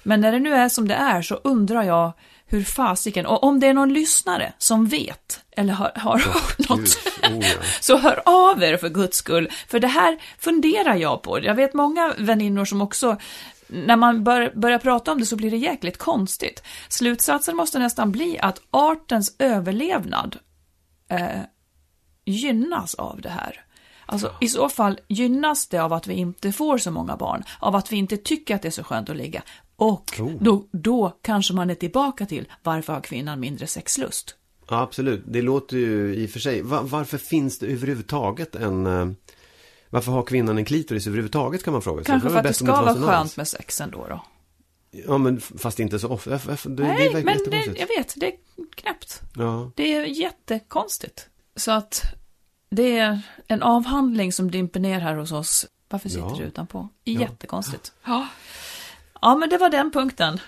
[0.04, 2.14] Men när det nu är som det är så undrar jag
[2.46, 6.98] hur fasiken, och om det är någon lyssnare som vet, eller har, har hört något,
[7.24, 7.54] oh ja.
[7.82, 9.50] så hör av er för guds skull.
[9.68, 11.44] För det här funderar jag på.
[11.44, 13.18] Jag vet många väninnor som också,
[13.68, 16.64] när man bör, börjar prata om det så blir det jäkligt konstigt.
[16.90, 20.38] Slutsatsen måste nästan bli att artens överlevnad
[21.10, 21.42] eh,
[22.26, 23.66] gynnas av det här.
[24.06, 27.76] Alltså i så fall gynnas det av att vi inte får så många barn, av
[27.76, 29.44] att vi inte tycker att det är så skönt att ligga.
[29.76, 34.36] Och då, då kanske man är tillbaka till varför har kvinnan mindre sexlust?
[34.70, 35.24] Ja, absolut.
[35.28, 36.62] Det låter ju i och för sig.
[36.62, 39.16] Va- varför finns det överhuvudtaget en...
[39.94, 42.06] Varför har kvinnan en klitoris överhuvudtaget kan man fråga sig.
[42.06, 43.38] Kanske för att det ska vara skönt alls.
[43.38, 44.26] med sex ändå då.
[44.92, 46.30] Ja, men fast inte så ofta.
[46.30, 48.34] Det, det Nej, verkar men det, jag vet, det är
[48.76, 49.22] knäppt.
[49.36, 49.72] Ja.
[49.76, 51.28] Det är jättekonstigt.
[51.56, 52.04] Så att
[52.70, 55.66] det är en avhandling som dimper ner här hos oss.
[55.90, 56.36] Varför sitter Ja.
[56.38, 56.90] du utanpå?
[57.06, 57.92] Jättekonstigt.
[58.06, 58.28] Ja.
[59.22, 60.40] ja, men det var den punkten.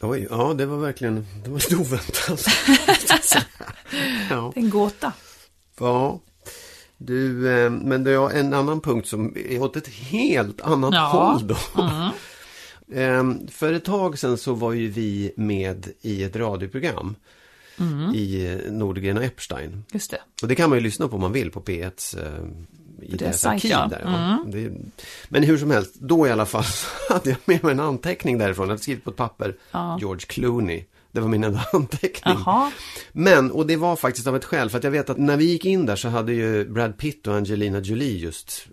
[0.00, 1.26] Oj, ja, det var verkligen...
[1.44, 2.46] Det var lite oväntat.
[4.30, 4.52] ja.
[4.54, 5.12] Det är en gåta.
[5.78, 6.20] ja.
[6.98, 11.00] Du, eh, men det är en annan punkt som är åt ett helt annat Ja.
[11.06, 11.56] håll då.
[12.92, 17.14] Eh, För ett tag sedan så var ju vi med i ett radioprogram
[18.14, 19.84] i eh, Nordgren och Epstein.
[19.92, 20.18] Just det.
[20.42, 22.44] Och det kan man ju lyssna på om man vill på P1s eh,
[23.02, 23.70] i deras deras arkiv.
[23.70, 23.86] ja.
[23.90, 24.44] Där, ja.
[24.52, 24.72] Det,
[25.28, 26.64] men hur som helst, då i alla fall
[27.08, 28.64] hade jag med mig en anteckning därifrån.
[28.66, 29.56] Jag hade skrivit på ett papper,
[30.00, 30.84] George Clooney.
[31.12, 32.34] Det var min enda anteckning.
[32.46, 32.70] Jaha.
[33.12, 35.44] Men, och det var faktiskt av ett skäl, för att jag vet att när vi
[35.44, 38.66] gick in där så hade ju Brad Pitt och Angelina Jolie just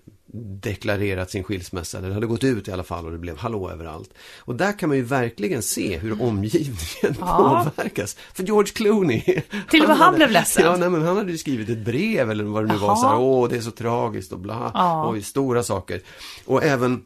[0.62, 4.10] deklarerat sin skilsmässa, det hade gått ut i alla fall och det blev hallå överallt.
[4.40, 7.66] Och där kan man ju verkligen se hur omgivningen Ja.
[7.76, 8.18] påverkas.
[8.34, 9.22] För George Clooney.
[9.70, 10.66] Till och med han blev ledsen.
[10.66, 12.96] Ja, nej, men han hade ju skrivit ett brev eller vad det nu var, Jaha.
[12.96, 15.10] så här, åh det är så tragiskt och bla, Ja.
[15.12, 16.02] oj, stora saker.
[16.46, 17.02] Och även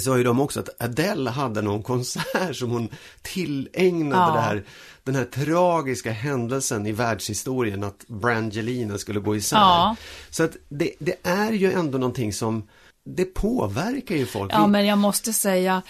[0.00, 2.88] sa ju de också att Adele hade någon konsert som hon
[3.22, 4.34] tillägnade Ja.
[4.34, 4.64] det här,
[5.04, 9.56] den här tragiska händelsen i världshistorien att Brangelina skulle gå isär.
[9.56, 9.96] Ja.
[10.30, 12.68] Så att det, det är ju ändå någonting som,
[13.04, 14.52] det påverkar ju folk.
[14.52, 15.82] Ja, men jag måste säga,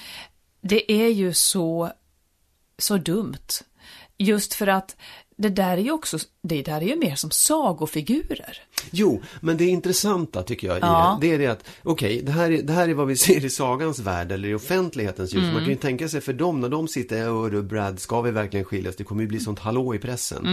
[0.60, 1.92] det är ju så,
[2.78, 3.48] så dumt.
[4.18, 4.96] Just för att
[5.42, 8.58] det där är ju också, det där är ju mer som sagofigurer.
[8.90, 11.18] Jo, men det intressanta tycker jag Ja.
[11.20, 13.44] det, det är det att, okej, det, här är, det här är vad vi ser
[13.44, 15.42] i sagans värld eller i offentlighetens ljus.
[15.44, 18.64] Man kan ju tänka sig för dem, när de sitter, du Brad, ska vi verkligen
[18.64, 18.96] skiljas?
[18.96, 20.44] Det kommer ju bli sånt hallå i pressen.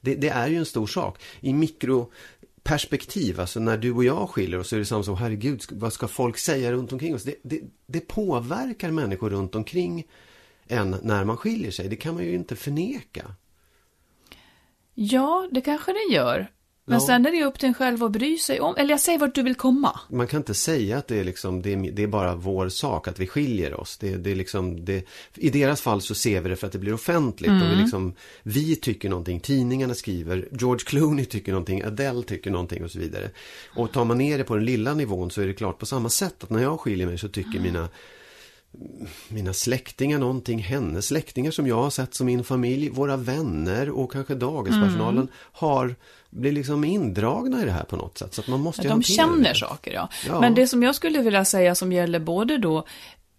[0.00, 1.18] Det, det är ju en stor sak.
[1.40, 5.62] I mikroperspektiv, alltså när du och jag skiljer oss så är det samma som, herregud,
[5.70, 7.22] vad ska folk säga runt omkring oss?
[7.24, 10.04] Det, det, det påverkar människor runt omkring
[10.68, 11.88] en när man skiljer sig.
[11.88, 13.34] Det kan man ju inte förneka.
[14.98, 16.50] Ja, det kanske det gör.
[16.88, 17.06] Men Ja.
[17.06, 19.34] sen är det upp till en själv att bry sig om, eller jag säger vart
[19.34, 20.00] du vill komma.
[20.10, 23.08] Man kan inte säga att det är, liksom, det är, det är bara vår sak
[23.08, 23.98] att vi skiljer oss.
[23.98, 26.78] Det, det är liksom, det, I deras fall så ser vi det för att det
[26.78, 27.50] blir offentligt.
[27.50, 32.84] Och vi, liksom, vi tycker någonting, tidningarna skriver, George Clooney tycker någonting, Adele tycker någonting
[32.84, 33.30] och så vidare.
[33.74, 36.08] Och tar man ner det på den lilla nivån så är det klart på samma
[36.08, 37.88] sätt att när jag skiljer mig så tycker mina
[39.28, 44.12] mina släktingar någonting, hennes släktingar som jag har sett som min familj, våra vänner och
[44.12, 45.94] kanske dagispersonalen har
[46.30, 48.34] blir liksom indragna i det här på något sätt.
[48.34, 49.54] Så att man måste ju De känner det.
[49.54, 50.08] saker, ja.
[50.26, 50.40] Ja.
[50.40, 52.84] Men det som jag skulle vilja säga som gäller både då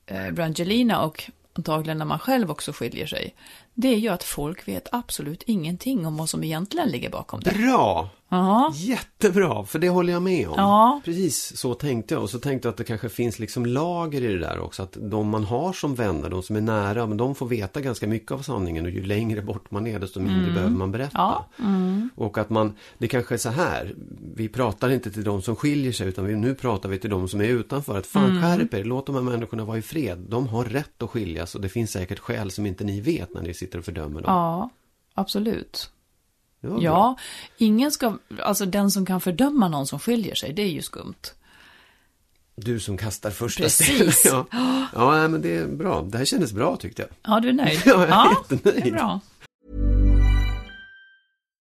[0.05, 3.35] eh, Brangelina och antagligen när man själv också skiljer sig,
[3.79, 7.51] det är ju att folk vet absolut ingenting om vad som egentligen ligger bakom det.
[7.51, 8.09] Bra!
[8.29, 10.53] Ja, Jättebra, för det håller jag med om.
[10.57, 11.01] Ja.
[11.05, 12.23] Precis så tänkte jag.
[12.23, 14.83] Och så tänkte jag att det kanske finns liksom lager i det där också.
[14.83, 18.07] Att de man har som vänner, de som är nära, men de får veta ganska
[18.07, 18.85] mycket av sanningen.
[18.85, 21.17] Och ju längre bort man är, desto mindre behöver man berätta.
[21.17, 21.31] Mm.
[21.31, 21.65] Ja.
[21.65, 22.09] Mm.
[22.15, 23.95] Och att man, det kanske är så här.
[24.35, 27.27] Vi pratar inte till de som skiljer sig, utan vi, nu pratar vi till de
[27.27, 27.97] som är utanför.
[27.97, 28.41] Att fan Mm.
[28.41, 30.25] skärp er, låt de här människorna vara i fred.
[30.29, 33.41] De har rätt att skiljas och det finns säkert skäl som inte ni vet när
[33.41, 34.33] ni sitter och fördömer dem.
[34.33, 34.69] ja
[35.13, 35.91] absolut.
[36.79, 37.17] Ja,
[37.57, 41.13] ingen ska, alltså den som kan fördöma någon som skiljer sig, det är ju skumt.
[42.55, 44.15] Du som kastar första Precis.
[44.15, 44.45] stenen.
[44.51, 46.01] Ja, ja men det är bra.
[46.01, 47.33] Det här kändes bra tyckte jag.
[47.33, 47.81] Ja, du är nöjd?
[47.85, 48.83] Ja, jag är ja jättenöjd.
[48.83, 49.19] Det är bra.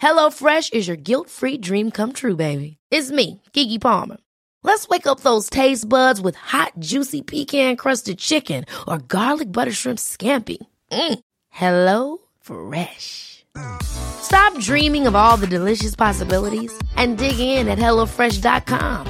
[0.00, 2.76] HelloFresh is your guilt-free dream come true, baby.
[2.90, 4.18] It's me, Kiki Palmer.
[4.62, 9.98] Let's wake up those taste buds with hot, juicy pecan-crusted chicken or garlic butter shrimp
[9.98, 10.58] scampi.
[10.92, 11.18] Mm.
[11.50, 13.44] Hello Fresh.
[13.82, 19.06] Stop dreaming of all the delicious possibilities and dig in at HelloFresh.com.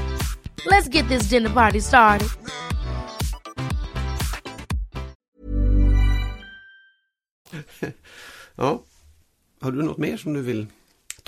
[0.67, 2.29] Let's get this dinner party started.
[8.61, 8.83] Ja.
[9.61, 10.67] Har du något mer som du vill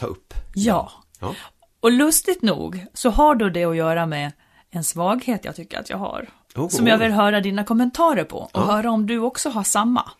[0.00, 0.34] ta upp?
[0.54, 0.92] Ja.
[1.20, 1.34] Ja.
[1.80, 4.32] Och lustigt nog så har då det att göra med
[4.70, 6.28] en svaghet jag tycker att jag har.
[6.56, 6.68] Oh.
[6.68, 8.60] Som jag vill höra dina kommentarer på och Ja.
[8.64, 10.10] höra om du också har samma.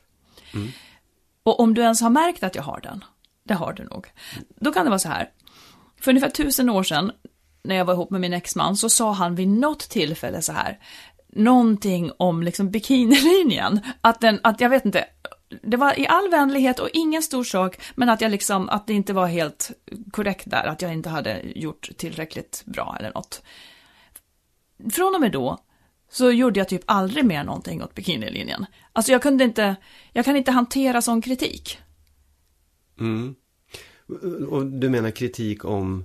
[1.43, 3.05] Och om du ens har märkt att jag har den.
[3.45, 4.07] Det har du nog.
[4.61, 5.29] Då kan det vara så här.
[6.01, 7.13] För ungefär tusen år sedan,
[7.65, 10.79] när jag var ihop med min exman, så sa han vid något tillfälle så här.
[11.33, 13.81] Någonting om liksom bikinilinjen.
[14.01, 15.05] Att den, att jag vet inte.
[15.63, 18.93] Det var i all vänlighet och ingen stor sak, men att jag liksom, att det
[18.93, 19.71] inte var helt
[20.11, 23.43] korrekt där, att jag inte hade gjort tillräckligt bra eller något.
[24.93, 25.59] Från och med då
[26.11, 28.67] så gjorde jag typ aldrig mer någonting åt bikinilinjen.
[28.93, 29.77] Alltså jag kunde inte,
[30.13, 31.79] jag kan inte hantera sån kritik.
[34.49, 36.05] Och du menar kritik om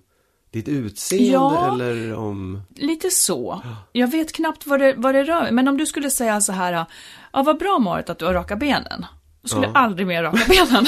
[0.51, 1.73] ditt utseende Ja.
[1.73, 2.61] eller om...
[2.75, 3.61] Lite så.
[3.91, 6.85] Jag vet knappt vad det, vad det rör Men om du skulle säga så här,
[7.33, 9.05] ja vad bra Marit att du har raka benen.
[9.45, 9.71] Då skulle Ja.
[9.75, 10.85] aldrig mer raka benen.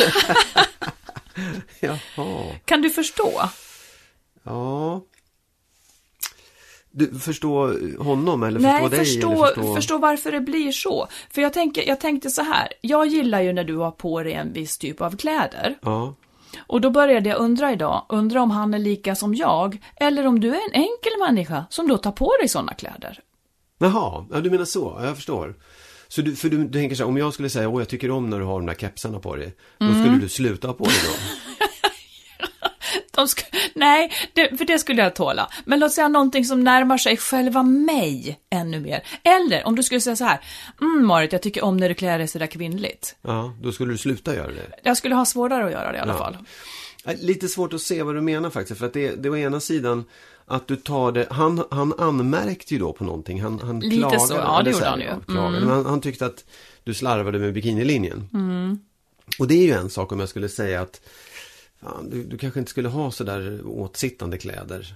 [2.66, 3.42] Kan du förstå?
[4.44, 5.02] ja.
[6.92, 9.00] Du förstår honom eller Nej, förstår dig?
[9.00, 9.76] förstå, eller förstå...
[9.76, 11.08] förstå varför det blir så.
[11.30, 14.34] För jag, tänker, jag tänkte så här, jag gillar ju när du har på dig
[14.34, 15.78] en viss typ av kläder.
[15.82, 16.14] Ja,
[16.68, 20.40] Och då började jag undra idag, undra om han är lika som jag, eller om
[20.40, 23.20] du är en enkel människa som då tar på dig sådana kläder.
[23.78, 25.56] Jaha, ja, du menar så, ja, jag förstår.
[26.08, 28.12] Så du, för du, du tänker så här, om jag skulle säga, åh jag tycker
[28.12, 29.54] om när du har de där kepsarna på dig.
[29.78, 30.04] Då Mm.
[30.04, 31.14] skulle du sluta på dig dem.
[33.16, 33.28] De
[33.74, 35.50] Nej, det, för det skulle jag tåla.
[35.66, 39.04] Men låt säga någonting som närmar sig själva mig ännu mer.
[39.24, 40.40] Eller om du skulle säga så här,
[40.82, 43.16] mm Marit, jag tycker om när du klär dig sådär kvinnligt.
[43.22, 44.80] Ja, då skulle du sluta göra det.
[44.84, 46.18] Jag skulle ha svårare att göra det i alla Ja.
[46.18, 46.38] fall.
[47.16, 48.80] Lite svårt att se vad du menar faktiskt.
[48.80, 50.06] För att det, det å ena sidan
[50.46, 53.42] att du tar det, han, han anmärkte ju då på någonting.
[53.42, 54.20] Han, han Lite klagade.
[54.20, 55.06] så, ja, det gjorde här, han ju.
[55.06, 55.58] ja, klagade.
[55.58, 55.70] Mm.
[55.70, 56.46] Han, han tyckte att
[56.84, 58.30] du slarvade med bikinilinjen.
[58.34, 58.80] Mm.
[59.40, 61.02] Och det är ju en sak om jag skulle säga att
[61.82, 64.96] fan, du, du kanske inte skulle ha sådär åtsittande kläder.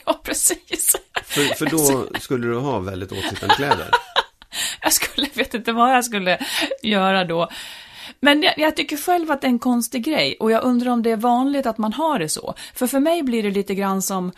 [0.05, 0.97] ja, precis.
[1.25, 3.91] För, för då skulle du ha väldigt åtsittande kläder.
[4.83, 6.39] Jag skulle, vet inte vad jag skulle
[6.83, 7.49] göra då.
[8.21, 11.03] Men jag, jag tycker själv att det är en konstig grej och jag undrar om
[11.03, 12.55] det är vanligt att man har det så.
[12.75, 14.33] För för mig blir det lite grann som,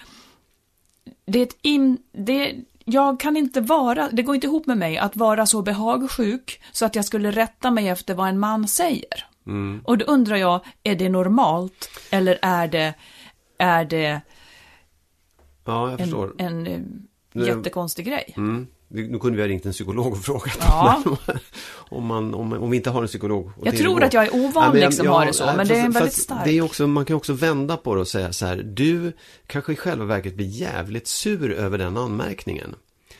[1.24, 2.54] det är ett in, det,
[2.84, 6.86] jag kan inte vara, det går inte ihop med mig att vara så behagsjuk så
[6.86, 9.26] att jag skulle rätta mig efter vad en man säger.
[9.84, 12.94] Och då undrar jag, är det normalt eller är det,
[13.58, 14.20] är det
[15.64, 18.34] Ja, en, en eh, jättekonstig grej?
[18.36, 18.66] Mm.
[18.94, 20.58] Nu kunde vi ha ringt en psykolog och frågat.
[20.60, 21.02] Ja.
[21.04, 21.38] Men
[21.74, 23.50] om, man, om, om vi inte har en psykolog.
[23.62, 26.12] Jag tror att jag är ovanlig som har det så, men det är en väldigt
[26.12, 26.44] stark.
[26.44, 28.56] Det är också, man kan också vända på det och säga så här.
[28.56, 29.12] Du
[29.46, 32.74] kanske i själva verket blir jävligt sur över den anmärkningen.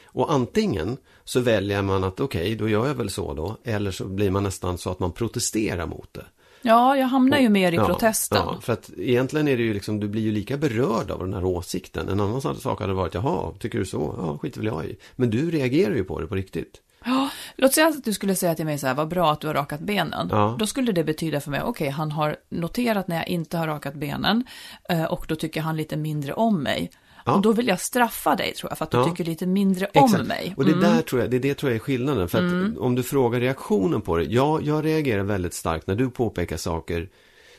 [0.04, 3.56] Och antingen så väljer man att okej, då gör jag väl så då.
[3.64, 6.24] Eller så blir man nästan så att man protesterar mot det.
[6.62, 8.42] Ja, jag hamnar ju mer i Ja, protesten.
[8.44, 11.34] Ja, för att egentligen är det ju liksom, du blir ju lika berörd av den
[11.34, 12.08] här åsikten.
[12.08, 14.14] En annan sak hade varit, jaha, tycker du så?
[14.18, 14.96] Ja, skiter väl jag i.
[15.16, 16.80] Men du reagerar ju på det på riktigt.
[17.04, 19.46] Ja, låt säga att du skulle säga till mig så här, vad bra att du
[19.46, 20.28] har rakat benen.
[20.30, 20.56] Ja.
[20.58, 23.94] Då skulle det betyda för mig, okej, han har noterat när jag inte har rakat
[23.94, 24.44] benen
[24.88, 26.90] eh, och då tycker han lite mindre om mig.
[27.24, 27.32] Ja.
[27.34, 29.04] Och då vill jag straffa dig tror jag, för att du Ja.
[29.04, 30.54] tycker lite mindre om mig.
[30.56, 30.84] Och det Mm.
[30.84, 32.28] där tror jag, det är det tror jag är skillnaden.
[32.28, 34.24] För att om du frågar reaktionen på det.
[34.24, 37.08] Ja, jag reagerar väldigt starkt när du påpekar saker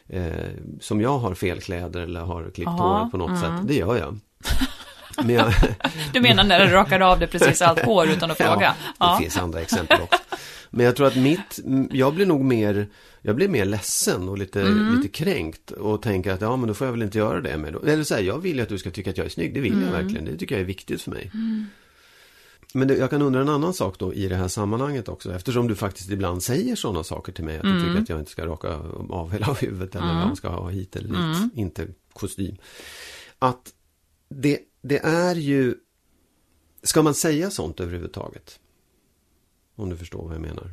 [0.10, 0.32] eh,
[0.82, 3.52] som jag har fel kläder eller har klippt Aha, hår på något sätt.
[3.64, 4.20] Det gör jag.
[5.18, 5.54] Men jag,
[6.14, 8.76] Du menar när du rakar av det precis allt hår utan att fråga?
[9.00, 10.20] Ja, det finns andra exempel också.
[10.76, 11.60] Men jag tror att mitt,
[11.92, 12.88] jag blir nog mer,
[13.22, 14.96] jag blir mer ledsen och lite, Mm.
[14.96, 17.76] lite kränkt och tänker att ja men då får jag väl inte göra det med.
[17.88, 19.60] Eller så här, jag vill ju att du ska tycka att jag är snygg, det
[19.60, 19.86] vill Mm.
[19.86, 21.32] jag verkligen, det tycker jag är viktigt för mig.
[22.74, 25.68] Men det, jag kan undra en annan sak då i det här sammanhanget också, eftersom
[25.68, 28.46] du faktiskt ibland säger sådana saker till mig, att du tycker att jag inte ska
[28.46, 28.68] raka
[29.10, 32.56] av hela huvudet eller vad man ska ha hit eller dit, inte kostym.
[33.40, 33.74] Att
[34.30, 35.76] det, det är ju,
[36.84, 38.60] ska man säga sånt överhuvudtaget?
[39.76, 40.72] Om du förstår vad jag menar.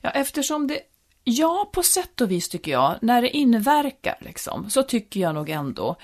[0.00, 0.80] Ja, eftersom det,
[1.24, 5.48] ja, på sätt och vis tycker jag, när det inverkar liksom, så tycker jag nog
[5.48, 5.96] ändå.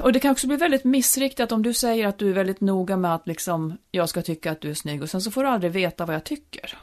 [0.00, 2.96] Och det kan också bli väldigt missriktat om du säger att du är väldigt noga
[2.96, 5.48] med att liksom, jag ska tycka att du är snygg och sen så får du
[5.48, 6.78] aldrig veta vad jag tycker.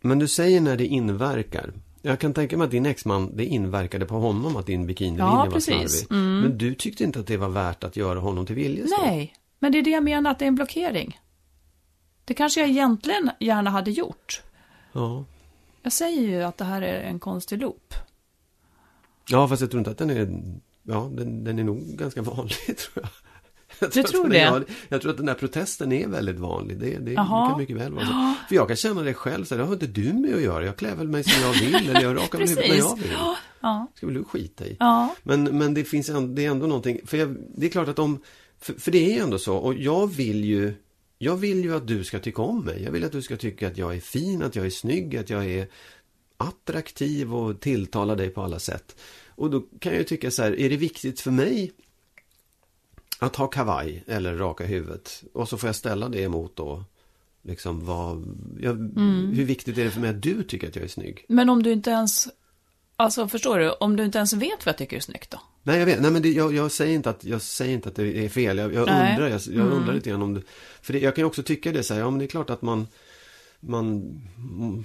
[0.00, 1.72] Men du säger när det inverkar.
[2.02, 5.48] Jag kan tänka mig att din exman, det inverkade på honom att din bikinilinje Ja,
[5.50, 6.10] var slarvig.
[6.10, 8.90] Men du tyckte inte att det var värt att göra honom till viljes?
[9.00, 11.20] Nej, men det är det jag menar att det är en blockering.
[12.26, 14.42] Det kanske jag egentligen gärna hade gjort.
[14.92, 15.24] Ja.
[15.82, 17.94] Jag säger ju att det här är en konstig loop.
[19.30, 20.42] ja, fast jag tror inte att den är,
[20.82, 23.08] ja, den, den är nog ganska vanlig tror jag.
[23.78, 24.38] jag Du att tror det?
[24.40, 26.78] är- ja, jag tror att den här protesten är väldigt vanlig.
[26.78, 28.34] Det, det, kan mycket väl vara så.
[28.48, 30.64] För jag kan känna det själv, så här, det har inte du med att göra.
[30.64, 33.12] Jag klär väl mig som jag vill, eller jag rakar huvudet när jag vill.
[33.60, 34.76] Ja, ska väl du skita i.
[34.80, 35.14] Ja.
[35.22, 37.98] Men, men det finns ändå, det är ändå någonting, för jag, det är klart att
[37.98, 38.22] om,
[38.60, 40.74] för, för det är ju ändå så, och jag vill ju,
[41.18, 42.82] jag vill ju att du ska tycka om mig.
[42.82, 45.30] Jag vill att du ska tycka att jag är fin, att jag är snygg, att
[45.30, 45.68] jag är
[46.36, 48.96] attraktiv och tilltalar dig på alla sätt.
[49.28, 51.72] Och då kan jag ju tycka så här, är det viktigt för mig
[53.18, 55.24] att ha kavaj eller raka huvudet?
[55.32, 56.84] Och så får jag ställa det emot då,
[57.42, 58.74] liksom vad, jag,
[59.34, 61.24] hur viktigt är det för mig att du tycker att jag är snygg?
[61.28, 62.28] Men om du inte ens,
[62.96, 65.40] alltså förstår du, om du inte ens vet vad jag tycker är snyggt då?
[65.62, 66.00] Nej, jag vet.
[66.00, 68.58] Nej, men det, jag, jag, säger inte att, jag säger inte att det är fel.
[68.58, 70.42] Jag, jag undrar, jag, jag undrar lite grann om det.
[70.82, 72.50] För det, jag kan ju också tycka det så här, ja men det är klart
[72.50, 72.86] att man,
[73.60, 73.86] man,
[74.36, 74.84] mm,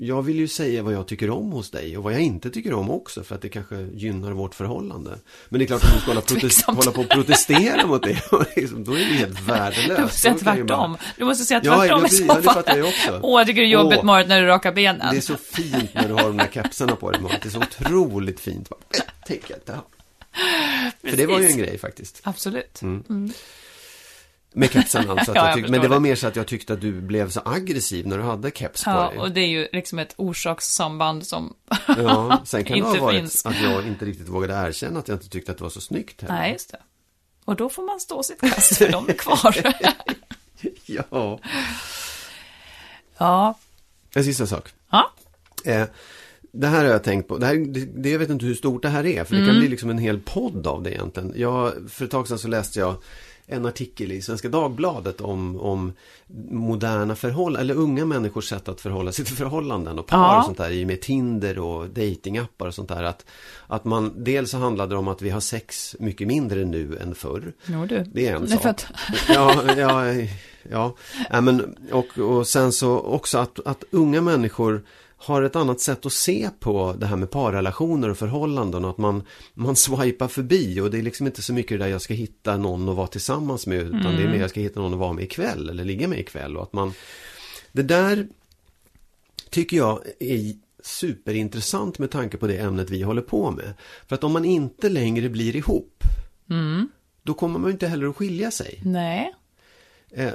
[0.00, 2.72] jag vill ju säga vad jag tycker om hos dig och vad jag inte tycker
[2.72, 5.18] om också för att det kanske gynnar vårt förhållande.
[5.48, 8.22] Men det är klart att du ska hålla, protest, hålla på och protestera mot det.
[8.56, 9.96] liksom, då är det helt värdelöst.
[9.96, 10.96] Du måste säga tvärtom.
[11.16, 12.54] Du måste säga Ja, tvärtom jag- i så ja, det fall.
[12.54, 13.20] fattar jag också.
[13.22, 14.04] Åh, jag tycker det är jobbigt Åh.
[14.04, 15.10] Marit när du rakar benen.
[15.10, 17.42] Det är så fint när du har de där kepsarna på dig, Marit.
[17.42, 18.68] Det är så otroligt fint.
[18.68, 19.86] Bara, "Äh, Tänker jag inte ha.
[21.10, 22.20] För det var ju en grej faktiskt.
[22.22, 22.80] Absolut.
[24.58, 25.30] Med kepsen alltså.
[25.30, 26.80] Att Ja, jag jag tyck- förstår men det var mer så att jag tyckte att
[26.80, 29.18] du blev så aggressiv när du hade keps på Ja, dig.
[29.18, 31.54] och det är ju liksom ett orsakssamband som
[31.86, 33.46] Ja, sen kan det ha varit finns.
[33.46, 36.20] att jag inte riktigt vågade erkänna att jag inte tyckte att det var så snyggt
[36.22, 36.34] heller.
[36.34, 36.78] Nej, just det.
[37.44, 39.56] Och då får man stå sitt kast, för de är kvar.
[40.86, 41.38] Ja.
[43.18, 43.58] ja.
[44.14, 44.68] En sista sak.
[44.90, 45.12] Ja.
[45.64, 45.84] Eh,
[46.52, 47.38] det här har jag tänkt på.
[47.38, 47.54] Det här,
[48.02, 49.24] det, jag vet inte hur stort det här är.
[49.24, 49.52] För det Mm.
[49.54, 51.32] kan bli liksom en hel podd av det egentligen.
[51.36, 52.94] Jag, för ett tag sedan så läste jag
[53.50, 55.92] en artikel i Svenska Dagbladet om, om
[56.50, 60.38] moderna förhållanden, eller unga människors sätt att förhålla sig till förhållanden och par Ja.
[60.38, 63.02] och sånt där i och med Tinder och datingappar och sånt där.
[63.02, 63.24] Att,
[63.66, 67.14] att man, dels så handlade det om att vi har sex mycket mindre nu än
[67.14, 67.52] förr.
[67.66, 68.04] Jo, du.
[68.12, 68.62] Det är en Nej, sak.
[68.62, 68.86] för att-
[69.28, 70.14] Ja, ja,
[70.70, 70.94] ja.
[71.30, 74.82] ja men, och, och sen så också att, att unga människor
[75.18, 78.98] har ett annat sätt att se på det här med parrelationer och förhållanden och att
[78.98, 79.22] man,
[79.54, 82.56] man swipar förbi och det är liksom inte så mycket det där jag ska hitta
[82.56, 85.12] någon att vara tillsammans med utan det är mer jag ska hitta någon att vara
[85.12, 86.92] med ikväll eller ligga med ikväll och att man
[87.72, 88.28] Det där
[89.50, 93.74] tycker jag är superintressant med tanke på det ämnet vi håller på med.
[94.06, 96.04] För att om man inte längre blir ihop
[97.22, 98.80] då kommer man ju inte heller att skilja sig.
[98.84, 99.34] Nej.
[100.10, 100.32] Eh,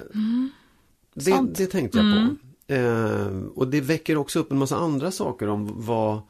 [1.13, 1.57] det, Sant.
[1.57, 2.35] det tänkte jag på.
[2.67, 6.21] Eh, och det väcker också upp en massa andra saker om vad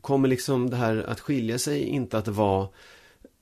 [0.00, 2.68] kommer liksom det här att skilja sig inte att vara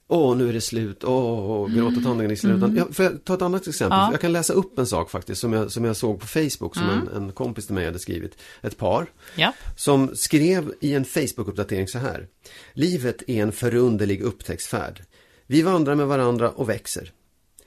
[0.08, 1.04] Åh, nu är det slut.
[1.04, 2.70] Åh, gråta tandläkaren i slutet.
[2.76, 3.98] Ja, får jag ta ett annat exempel?
[3.98, 4.08] Ja.
[4.12, 6.88] Jag kan läsa upp en sak faktiskt som jag, som jag såg på Facebook som
[6.90, 8.38] en, en kompis till mig hade skrivit.
[8.62, 9.06] Ett par
[9.36, 9.52] Ja.
[9.76, 12.26] som skrev i en Facebook-uppdatering så här.
[12.72, 15.02] Livet är en förunderlig upptäcktsfärd.
[15.46, 17.12] Vi vandrar med varandra och växer.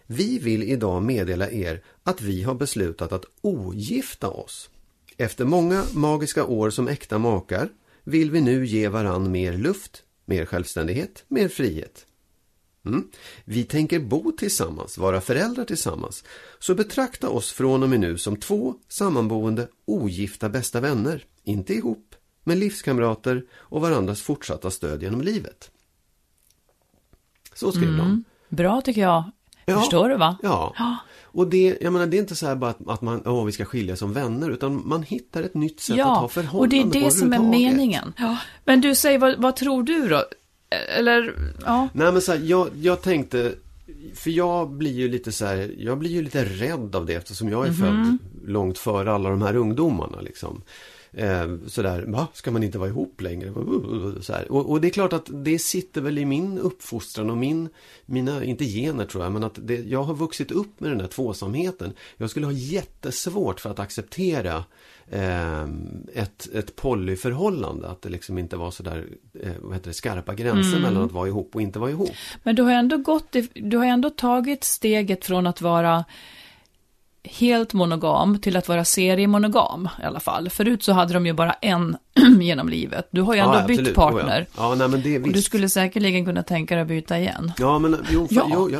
[0.08, 4.70] Vi vill idag meddela er att vi har beslutat att ogifta oss.
[5.18, 7.70] Efter många magiska år som äkta makar
[8.04, 12.06] vill vi nu ge varann mer luft, mer självständighet, mer frihet.
[12.86, 13.08] Mm.
[13.46, 16.24] Vi tänker bo tillsammans, vara föräldrar tillsammans.
[16.60, 21.26] Så betrakta oss från och med nu som två sammanboende, ogifta bästa vänner.
[21.44, 25.72] Inte ihop, men livskamrater och varandras fortsatta stöd genom livet.
[27.54, 28.00] Så skrev de.
[28.00, 28.24] Mm.
[28.50, 29.32] Bra tycker jag.
[29.70, 29.80] Ja.
[29.80, 30.38] Förstår du va?
[30.42, 30.74] Ja.
[31.24, 33.52] Och det, jag menar, det är inte så här bara att, att man, åh, vi
[33.52, 36.70] ska skilja som vänner, utan man hittar ett nytt sätt att ha Ja, förhållande och
[36.70, 38.14] det är på det som är meningen.
[38.66, 40.24] Men du, säg vad, vad tror du då?
[40.98, 41.88] Eller, ja.
[41.94, 43.54] Nej men så här, jag, jag tänkte,
[44.16, 47.50] för jag blir ju lite så här, jag blir ju lite rädd av det eftersom
[47.50, 47.76] jag är Mhm.
[47.78, 48.18] född
[48.52, 50.62] långt före alla de här ungdomarna liksom.
[51.18, 53.50] Eh, sådär, va, ska man inte vara ihop längre?
[54.50, 57.70] Och, och det är klart att det sitter väl i min uppfostran och min,
[58.06, 61.08] mina, inte gener tror jag, men att det, jag har vuxit upp med den här
[61.08, 61.94] tvåsamheten.
[62.18, 64.64] Jag skulle ha jättesvårt för att acceptera
[65.12, 65.64] eh,
[66.14, 69.06] ett, ett polyförhållande, att det liksom inte var sådär,
[69.44, 72.12] eh, vad heter det, skarpa gränser mellan att vara ihop och inte vara ihop.
[72.44, 76.06] Men du har ändå gått, du har ändå tagit steget från att vara
[77.32, 80.50] helt monogam till att vara seriemonogam i alla fall.
[80.50, 81.98] Förut så hade de ju bara en
[82.42, 83.08] genom livet.
[83.12, 84.42] Du har ju ändå Ja, bytt partner.
[84.42, 84.76] Oh, ja.
[84.80, 87.52] ja, nej det Och du skulle säkerligen kunna tänka dig att byta igen.
[87.58, 88.48] Ja, men jo, för, Ja.
[88.54, 88.80] jo ja.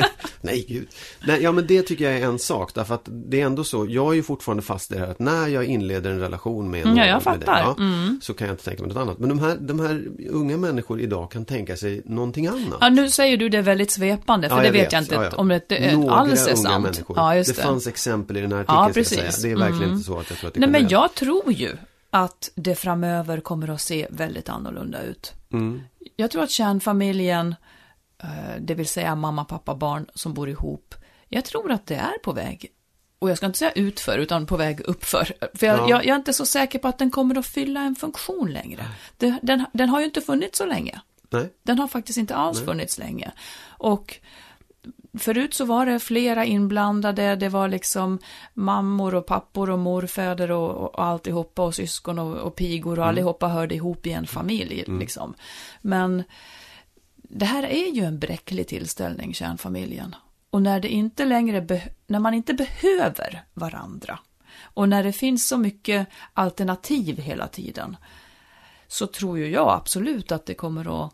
[0.44, 0.88] Nej, gud.
[1.26, 2.74] Nej, ja, men det tycker jag är en sak.
[2.74, 3.86] Därför att det är ändå så.
[3.88, 6.86] Jag är ju fortfarande fast i det här att när jag inleder en relation med
[6.86, 6.96] någon.
[6.96, 7.38] Ja, jag fattar.
[7.54, 9.18] dig, ja, Så kan jag inte tänka mig något annat.
[9.18, 12.78] Men de här, de här unga människor idag kan tänka sig någonting annat.
[12.80, 15.96] Ja, nu säger du det väldigt svepande, för det vet jag inte om det är-
[15.96, 16.82] Några alls är sant.
[16.84, 17.16] Människor.
[17.16, 17.61] Ja, just det, det.
[17.62, 18.78] Fanns exempel i den här artikeln.
[18.78, 19.42] Ja, precis.
[19.42, 19.92] Det är verkligen Mm.
[19.94, 21.76] inte så att jag tror att det Nej, men jag tror ju
[22.10, 25.32] att det framöver kommer att se väldigt annorlunda ut.
[25.52, 25.80] Mm.
[26.16, 27.54] Jag tror att kärnfamiljen,
[28.22, 28.28] eh,
[28.60, 30.94] det vill säga mamma, pappa, barn som bor ihop,
[31.28, 32.66] jag tror att det är på väg.
[33.18, 35.24] Och jag ska inte säga utför, utan på väg uppför.
[35.54, 35.88] För jag, Ja.
[35.88, 38.84] jag, jag är inte så säker på att den kommer att fylla en funktion längre.
[39.16, 41.00] Det, den, den har ju inte funnits så länge.
[41.30, 41.48] Nej.
[41.62, 43.30] Den har faktiskt inte alls funnits länge.
[43.78, 44.16] Och
[45.18, 48.18] förut så var det flera inblandade, det var liksom
[48.54, 53.48] mammor och pappor och morfäder och, och alltihopa och syskon och, och pigor och allihopa
[53.48, 55.34] hörde ihop i en familj liksom.
[55.80, 56.22] Men
[57.16, 60.16] det här är ju en bräcklig tillställning, kärnfamiljen.
[60.50, 64.18] Och när det inte längre, när man inte behöver varandra
[64.62, 67.96] och när det finns så mycket alternativ hela tiden
[68.88, 71.12] så tror ju jag absolut att det kommer att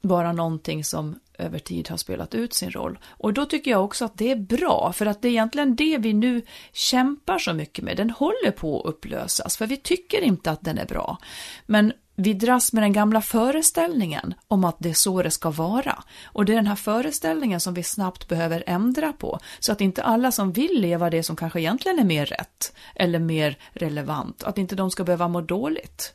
[0.00, 2.98] vara någonting som över tid har spelat ut sin roll.
[3.08, 5.98] Och då tycker jag också att det är bra, för att det är egentligen det
[5.98, 7.96] vi nu kämpar så mycket med.
[7.96, 11.18] Den håller på att upplösas, för vi tycker inte att den är bra.
[11.66, 16.02] Men vi dras med den gamla föreställningen om att det är så det ska vara.
[16.24, 20.02] Och det är den här föreställningen som vi snabbt behöver ändra på, så att inte
[20.02, 24.58] alla som vill leva det som kanske egentligen är mer rätt eller mer relevant, att
[24.58, 26.14] inte de ska behöva må dåligt.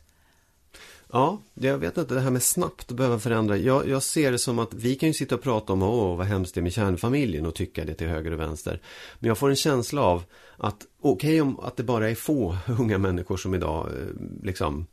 [1.12, 3.56] Ja, jag vet inte, det här med snabbt behöva förändra.
[3.56, 6.26] Jag, jag ser det som att vi kan ju sitta och prata om åh, vad
[6.26, 8.80] hemskt det är med kärnfamiljen och tycka det till höger och vänster.
[9.18, 10.24] Men jag får en känsla av
[10.56, 14.06] att okej okay, om att det bara är få unga människor som idag eh,
[14.42, 14.86] liksom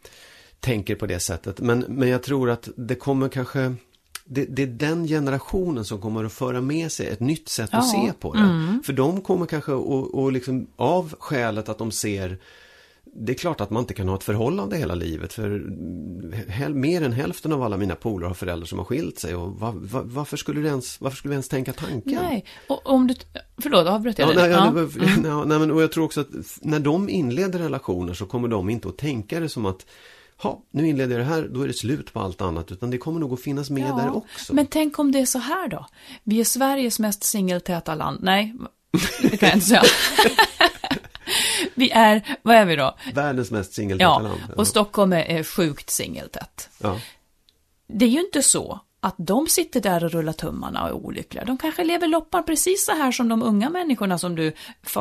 [0.59, 1.59] tänker på det sättet.
[1.59, 3.76] Men, men jag tror att det kommer kanske
[4.26, 7.78] det, det, är den generationen som kommer att föra med sig ett nytt sätt ja.
[7.78, 8.39] att se på det.
[8.39, 8.84] Mm.
[8.84, 12.38] För de kommer kanske och, och liksom av skälet att de ser
[13.06, 15.49] det är klart att man inte kan ha ett förhållande hela livet för
[16.70, 19.72] mer än hälften av alla mina polare har föräldrar som har skilt sig och var,
[19.72, 22.20] var, varför skulle du ens, varför skulle du ens tänka tanken?
[22.24, 23.16] Nej, och om du,
[23.62, 24.49] förlåt avbröt jag ja, dig?
[24.49, 24.68] Nej, ja.
[25.14, 25.26] mm.
[25.26, 26.28] ja, nej, men och jag tror också att
[26.62, 29.86] när de inleder relationer så kommer de inte att tänka det som att
[30.38, 32.97] ha, nu inleder jag det här, då är det slut på allt annat, utan det
[32.97, 34.54] kommer nog att finnas med ja, där också.
[34.54, 35.86] Men tänk om det är så här då?
[36.24, 38.20] Vi är Sveriges mest singeltäta land.
[38.24, 38.56] Nej,
[39.22, 39.84] det kan jag inte säga.
[41.76, 42.95] vi är, vad är vi då?
[43.13, 44.41] Världens mest singeltäta ja, land.
[44.49, 46.69] Ja, och Stockholm är sjukt singeltätt.
[46.78, 46.99] Ja.
[47.88, 51.45] Det är ju inte så att de sitter där och rullar tummarna och är olyckliga.
[51.45, 54.54] De kanske lever loppar precis så här som de unga människorna som du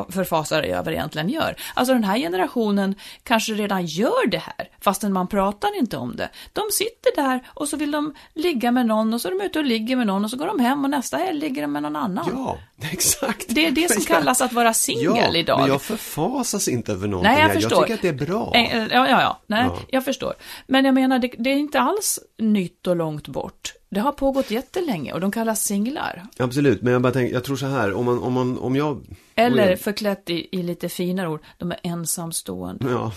[0.09, 1.57] förfasar dig över egentligen gör.
[1.75, 6.29] Alltså den här generationen kanske redan gör det här, fastän man pratar inte om det.
[6.53, 9.59] De sitter där och så vill de ligga med någon och så är de ute
[9.59, 11.83] och ligger med någon och så går de hem och nästa helg ligger de med
[11.83, 12.29] någon annan.
[12.33, 12.59] Ja,
[12.93, 13.47] exakt.
[13.49, 15.61] Det är det som kallas att vara singel ja, idag.
[15.61, 17.33] men jag förfasas inte över någonting.
[17.33, 17.55] Nej, jag här.
[17.55, 17.73] förstår.
[17.73, 18.51] Jag tycker att det är bra.
[18.55, 19.41] Ja, ja, ja.
[19.47, 19.79] Nej, ja.
[19.89, 20.35] jag förstår.
[20.67, 23.73] Men jag menar, det, det är inte alls nytt och långt bort.
[23.93, 26.27] Det har pågått jättelänge och de kallas singlar.
[26.39, 29.01] Absolut, men jag bara tänker, jag tror så här, om, man, om, man, om jag...
[29.35, 32.91] Eller förklätt i, i lite finare ord, de är ensamstående.
[32.91, 33.13] Ja,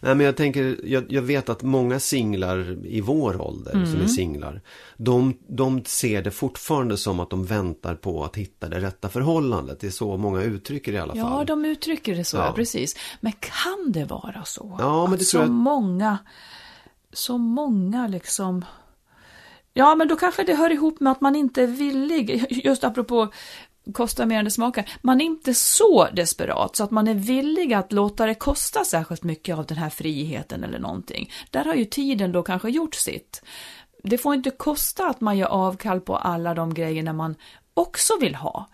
[0.00, 3.92] nej men jag tänker, jag, jag vet att många singlar i vår ålder mm.
[3.92, 4.60] som är singlar,
[4.96, 9.80] de, de ser det fortfarande som att de väntar på att hitta det rätta förhållandet.
[9.80, 11.38] Det är så många uttrycker det i alla fall.
[11.38, 12.52] Ja, de uttrycker det så, ja.
[12.56, 12.96] precis.
[13.20, 14.76] Men kan det vara så?
[14.78, 15.50] Ja, men det att tror så jag...
[15.50, 16.18] många,
[17.12, 18.64] så många liksom
[19.74, 23.32] Ja, men då kanske det hör ihop med att man inte är villig, just apropå
[23.92, 24.90] kosta mer än det smakar.
[25.02, 29.22] Man är inte så desperat så att man är villig att låta det kosta särskilt
[29.22, 31.30] mycket av den här friheten eller någonting.
[31.50, 33.42] Där har ju tiden då kanske gjort sitt.
[34.02, 37.34] Det får inte kosta att man gör avkall på alla de grejerna man
[37.74, 38.68] också vill ha.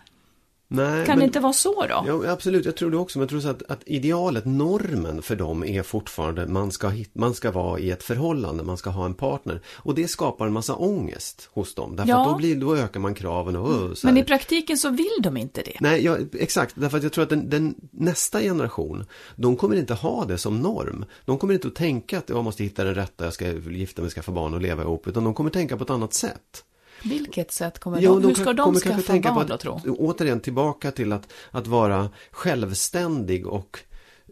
[0.71, 2.03] Nej, kan men, det inte vara så då?
[2.07, 3.19] Ja, absolut, jag tror det också.
[3.19, 7.09] Men jag tror så att, att idealet, normen för dem är fortfarande man ska, hit,
[7.13, 9.61] man ska vara i ett förhållande, man ska ha en partner.
[9.75, 11.95] Och det skapar en massa ångest hos dem.
[11.95, 12.21] Därför Ja.
[12.21, 15.17] att då, blir, då ökar man kraven och uh, så Men i praktiken så vill
[15.23, 15.77] de inte det.
[15.79, 16.73] Nej, ja, exakt.
[16.75, 19.05] Därför att jag tror att den, den, nästa generation,
[19.35, 21.05] de kommer inte ha det som norm.
[21.25, 24.11] De kommer inte att tänka att jag måste hitta den rätta, jag ska gifta mig,
[24.11, 25.07] skaffa barn och leva ihop.
[25.07, 26.63] Utan de kommer tänka på ett annat sätt.
[27.03, 29.53] Vilket sätt kommer Jo, de, hur ska de kommer kanske skaffa tänka barn på då
[29.53, 29.95] att, tro?
[29.97, 33.79] Återigen tillbaka till att, att vara självständig och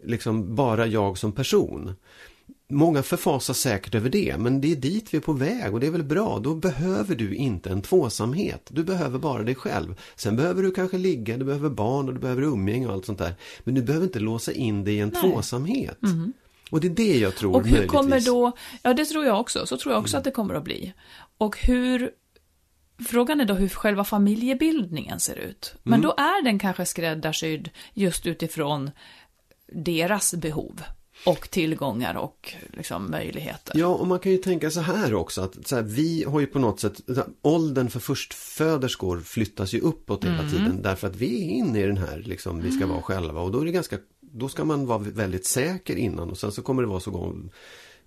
[0.04, 1.94] liksom bara jag som person.
[2.70, 5.86] Många förfasas säkert över det, men det är dit vi är på väg och det
[5.86, 6.38] är väl bra.
[6.38, 8.66] Då behöver du inte en tvåsamhet.
[8.70, 9.94] Du behöver bara dig själv.
[10.16, 13.18] Sen behöver du kanske ligga, du behöver barn och du behöver umgänge och allt sånt
[13.18, 13.34] där.
[13.64, 15.98] Men du behöver inte låsa in dig i en tvåsamhet.
[16.70, 18.00] Och det är det jag tror Och hur möjligtvis.
[18.00, 18.52] kommer då,
[18.82, 20.92] ja det tror jag också, så tror jag också att det kommer att bli.
[21.38, 22.10] Och hur,
[23.06, 25.74] frågan är då hur själva familjebildningen ser ut.
[25.82, 26.02] Men Mm.
[26.02, 28.90] då är den kanske skräddarsydd just utifrån
[29.72, 30.82] deras behov
[31.26, 33.78] och tillgångar och liksom möjligheter.
[33.78, 36.58] Ja, och man kan ju tänka så här också att här, vi har ju på
[36.58, 40.50] något sätt, här, åldern för förstföderskor flyttas ju uppåt hela Mm.
[40.50, 43.52] tiden därför att vi är inne i den här, liksom, vi ska vara själva och
[43.52, 46.82] då är det ganska, då ska man vara väldigt säker innan och sen så kommer
[46.82, 47.50] det vara så gång,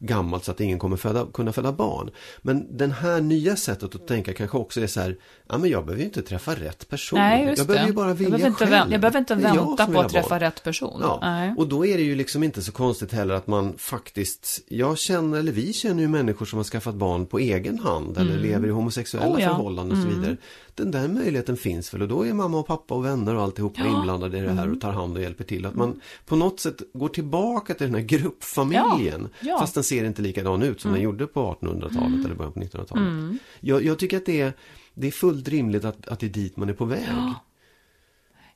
[0.01, 2.09] gammalt så att ingen kommer föda, kunna föda barn.
[2.41, 5.17] Men den här nya sättet att tänka kanske också är så här,
[5.49, 7.19] ja men jag behöver ju inte träffa rätt person.
[7.19, 7.89] Nej, just jag behöver det.
[7.89, 8.71] ju bara vilja jag behöver inte, själv.
[8.71, 10.39] vänta, jag behöver inte Det vänta på att träffa barn.
[10.39, 10.99] rätt person.
[11.03, 14.97] Ja, och då är det ju liksom inte så konstigt heller att man faktiskt, jag
[14.97, 18.67] känner, eller vi känner ju människor som har skaffat barn på egen hand eller lever
[18.67, 19.47] i homosexuella Oh ja.
[19.49, 20.37] förhållanden och så vidare.
[20.75, 23.81] Den där möjligheten finns väl och då är mamma och pappa och vänner och alltihopa
[23.85, 23.95] Ja.
[23.97, 25.65] inblandade i det här och tar hand och hjälper till.
[25.65, 29.29] Att man på något sätt går tillbaka till den här gruppfamiljen.
[29.39, 29.59] Ja, ja.
[29.59, 33.39] Fast den ser inte likadan ut som den gjorde på 1800-talet eller början på 1900-talet.
[33.59, 34.53] Jag, jag tycker att det är,
[34.93, 37.07] det är fullt rimligt att, att det är dit man är på väg.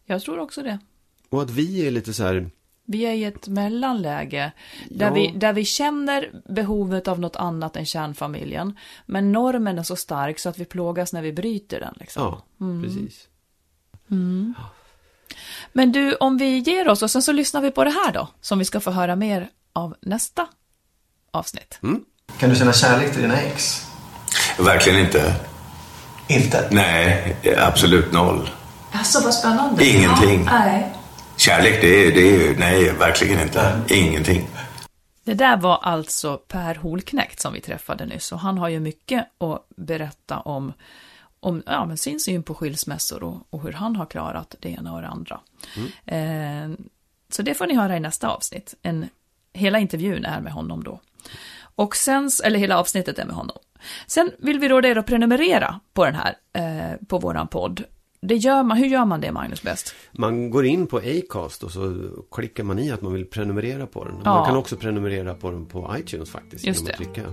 [0.06, 0.80] Jag tror också det.
[1.30, 2.50] Och att vi är lite så här
[2.86, 4.52] Vi är i ett mellanläge
[4.90, 8.78] där, vi, där vi känner behovet av något annat än kärnfamiljen.
[9.06, 11.94] Men normen är så stark så att vi plågas när vi bryter den.
[12.00, 12.24] Liksom.
[12.24, 12.42] Ja,
[12.84, 13.28] precis.
[15.74, 18.28] Men du, om vi ger oss och sen så lyssnar vi på det här då,
[18.42, 20.48] som vi ska få höra mer av nästa
[21.32, 21.80] avsnitt.
[22.38, 23.88] Kan du känna kärlek till dina ex?
[24.60, 25.36] Verkligen inte.
[26.28, 26.70] Inte?
[26.72, 28.50] Nej, absolut noll.
[28.92, 29.86] Alltså vad spännande.
[29.86, 30.44] Ingenting.
[30.46, 30.95] Ja, nej.
[31.46, 33.82] Kärlek, det är, det är nej, verkligen inte.
[33.90, 34.48] Ingenting.
[35.24, 39.28] Det där var alltså Per Holknekt som vi träffade nyss och han har ju mycket
[39.38, 40.74] att berätta om,
[41.40, 44.94] om ja, men sin syn på skilsmässor och, och hur han har klarat det ena
[44.94, 45.40] och det andra.
[46.06, 46.86] Eh,
[47.30, 48.74] så det får ni höra i nästa avsnitt.
[48.82, 49.10] En,
[49.54, 51.00] hela intervjun är med honom då.
[51.76, 53.58] Och sen, eller hela avsnittet är med honom.
[54.08, 57.84] Sen vill vi råda er att prenumerera på den här, eh, på våran podd.
[58.22, 59.96] Det gör man, hur gör man det Magnus bäst?
[60.12, 64.04] Man går in på Acast och så klickar man i att man vill prenumerera på
[64.06, 64.14] den.
[64.24, 64.34] Ja.
[64.36, 66.66] Man kan också prenumerera på den på iTunes faktiskt.
[66.66, 67.06] Just genom att det.
[67.14, 67.30] trycka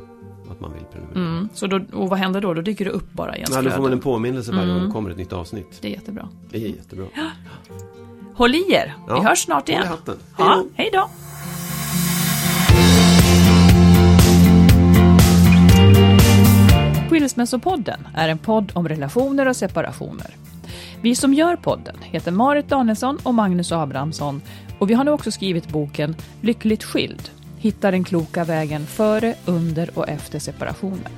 [0.50, 1.18] att man vill prenumerera.
[1.36, 2.54] Mm, så då, och vad händer då?
[2.54, 4.84] Då dyker det upp bara i ens Ja, då får man en påminnelse varje gång
[4.86, 5.78] det kommer ett nytt avsnitt.
[5.80, 6.28] Det är jättebra.
[6.50, 7.06] Det är jättebra.
[8.34, 9.86] Håll i er, vi Ja, hörs snart håll i igen.
[9.86, 10.16] hatten.
[10.36, 10.68] Hej Ja, då.
[10.76, 11.08] hej då.
[17.10, 20.30] Skilsmässopodden är en podd om relationer och separationer.
[21.02, 24.42] Vi som gör podden heter Marit Danielsson och Magnus Abrahamsson
[24.78, 27.30] och vi har nu också skrivit boken Lyckligt skild.
[27.58, 31.12] Hitta den kloka vägen före, under och efter separationen.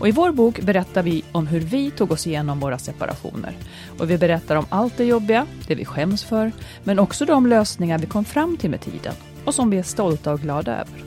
[0.00, 3.56] Och I vår bok berättar vi om hur vi tog oss igenom våra separationer.
[3.98, 6.52] Och Vi berättar om allt det jobbiga, det vi skäms för,
[6.84, 9.14] men också de lösningar vi kom fram till med tiden
[9.44, 11.04] och som vi är stolta och glada över.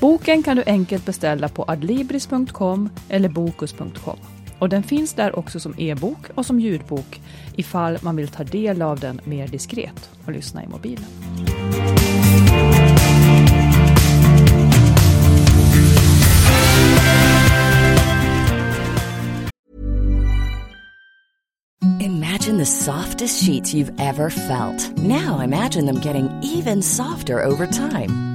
[0.00, 4.18] Boken kan du enkelt beställa på adlibris.com eller bokus.com.
[4.60, 7.20] Och den finns där också som e-bok och som ljudbok
[7.56, 11.04] ifall man vill ta del av den mer diskret och lyssna i mobilen.
[22.00, 24.98] Imagine the softest sheets you've ever felt.
[24.98, 28.29] Now imagine them getting even softer over time.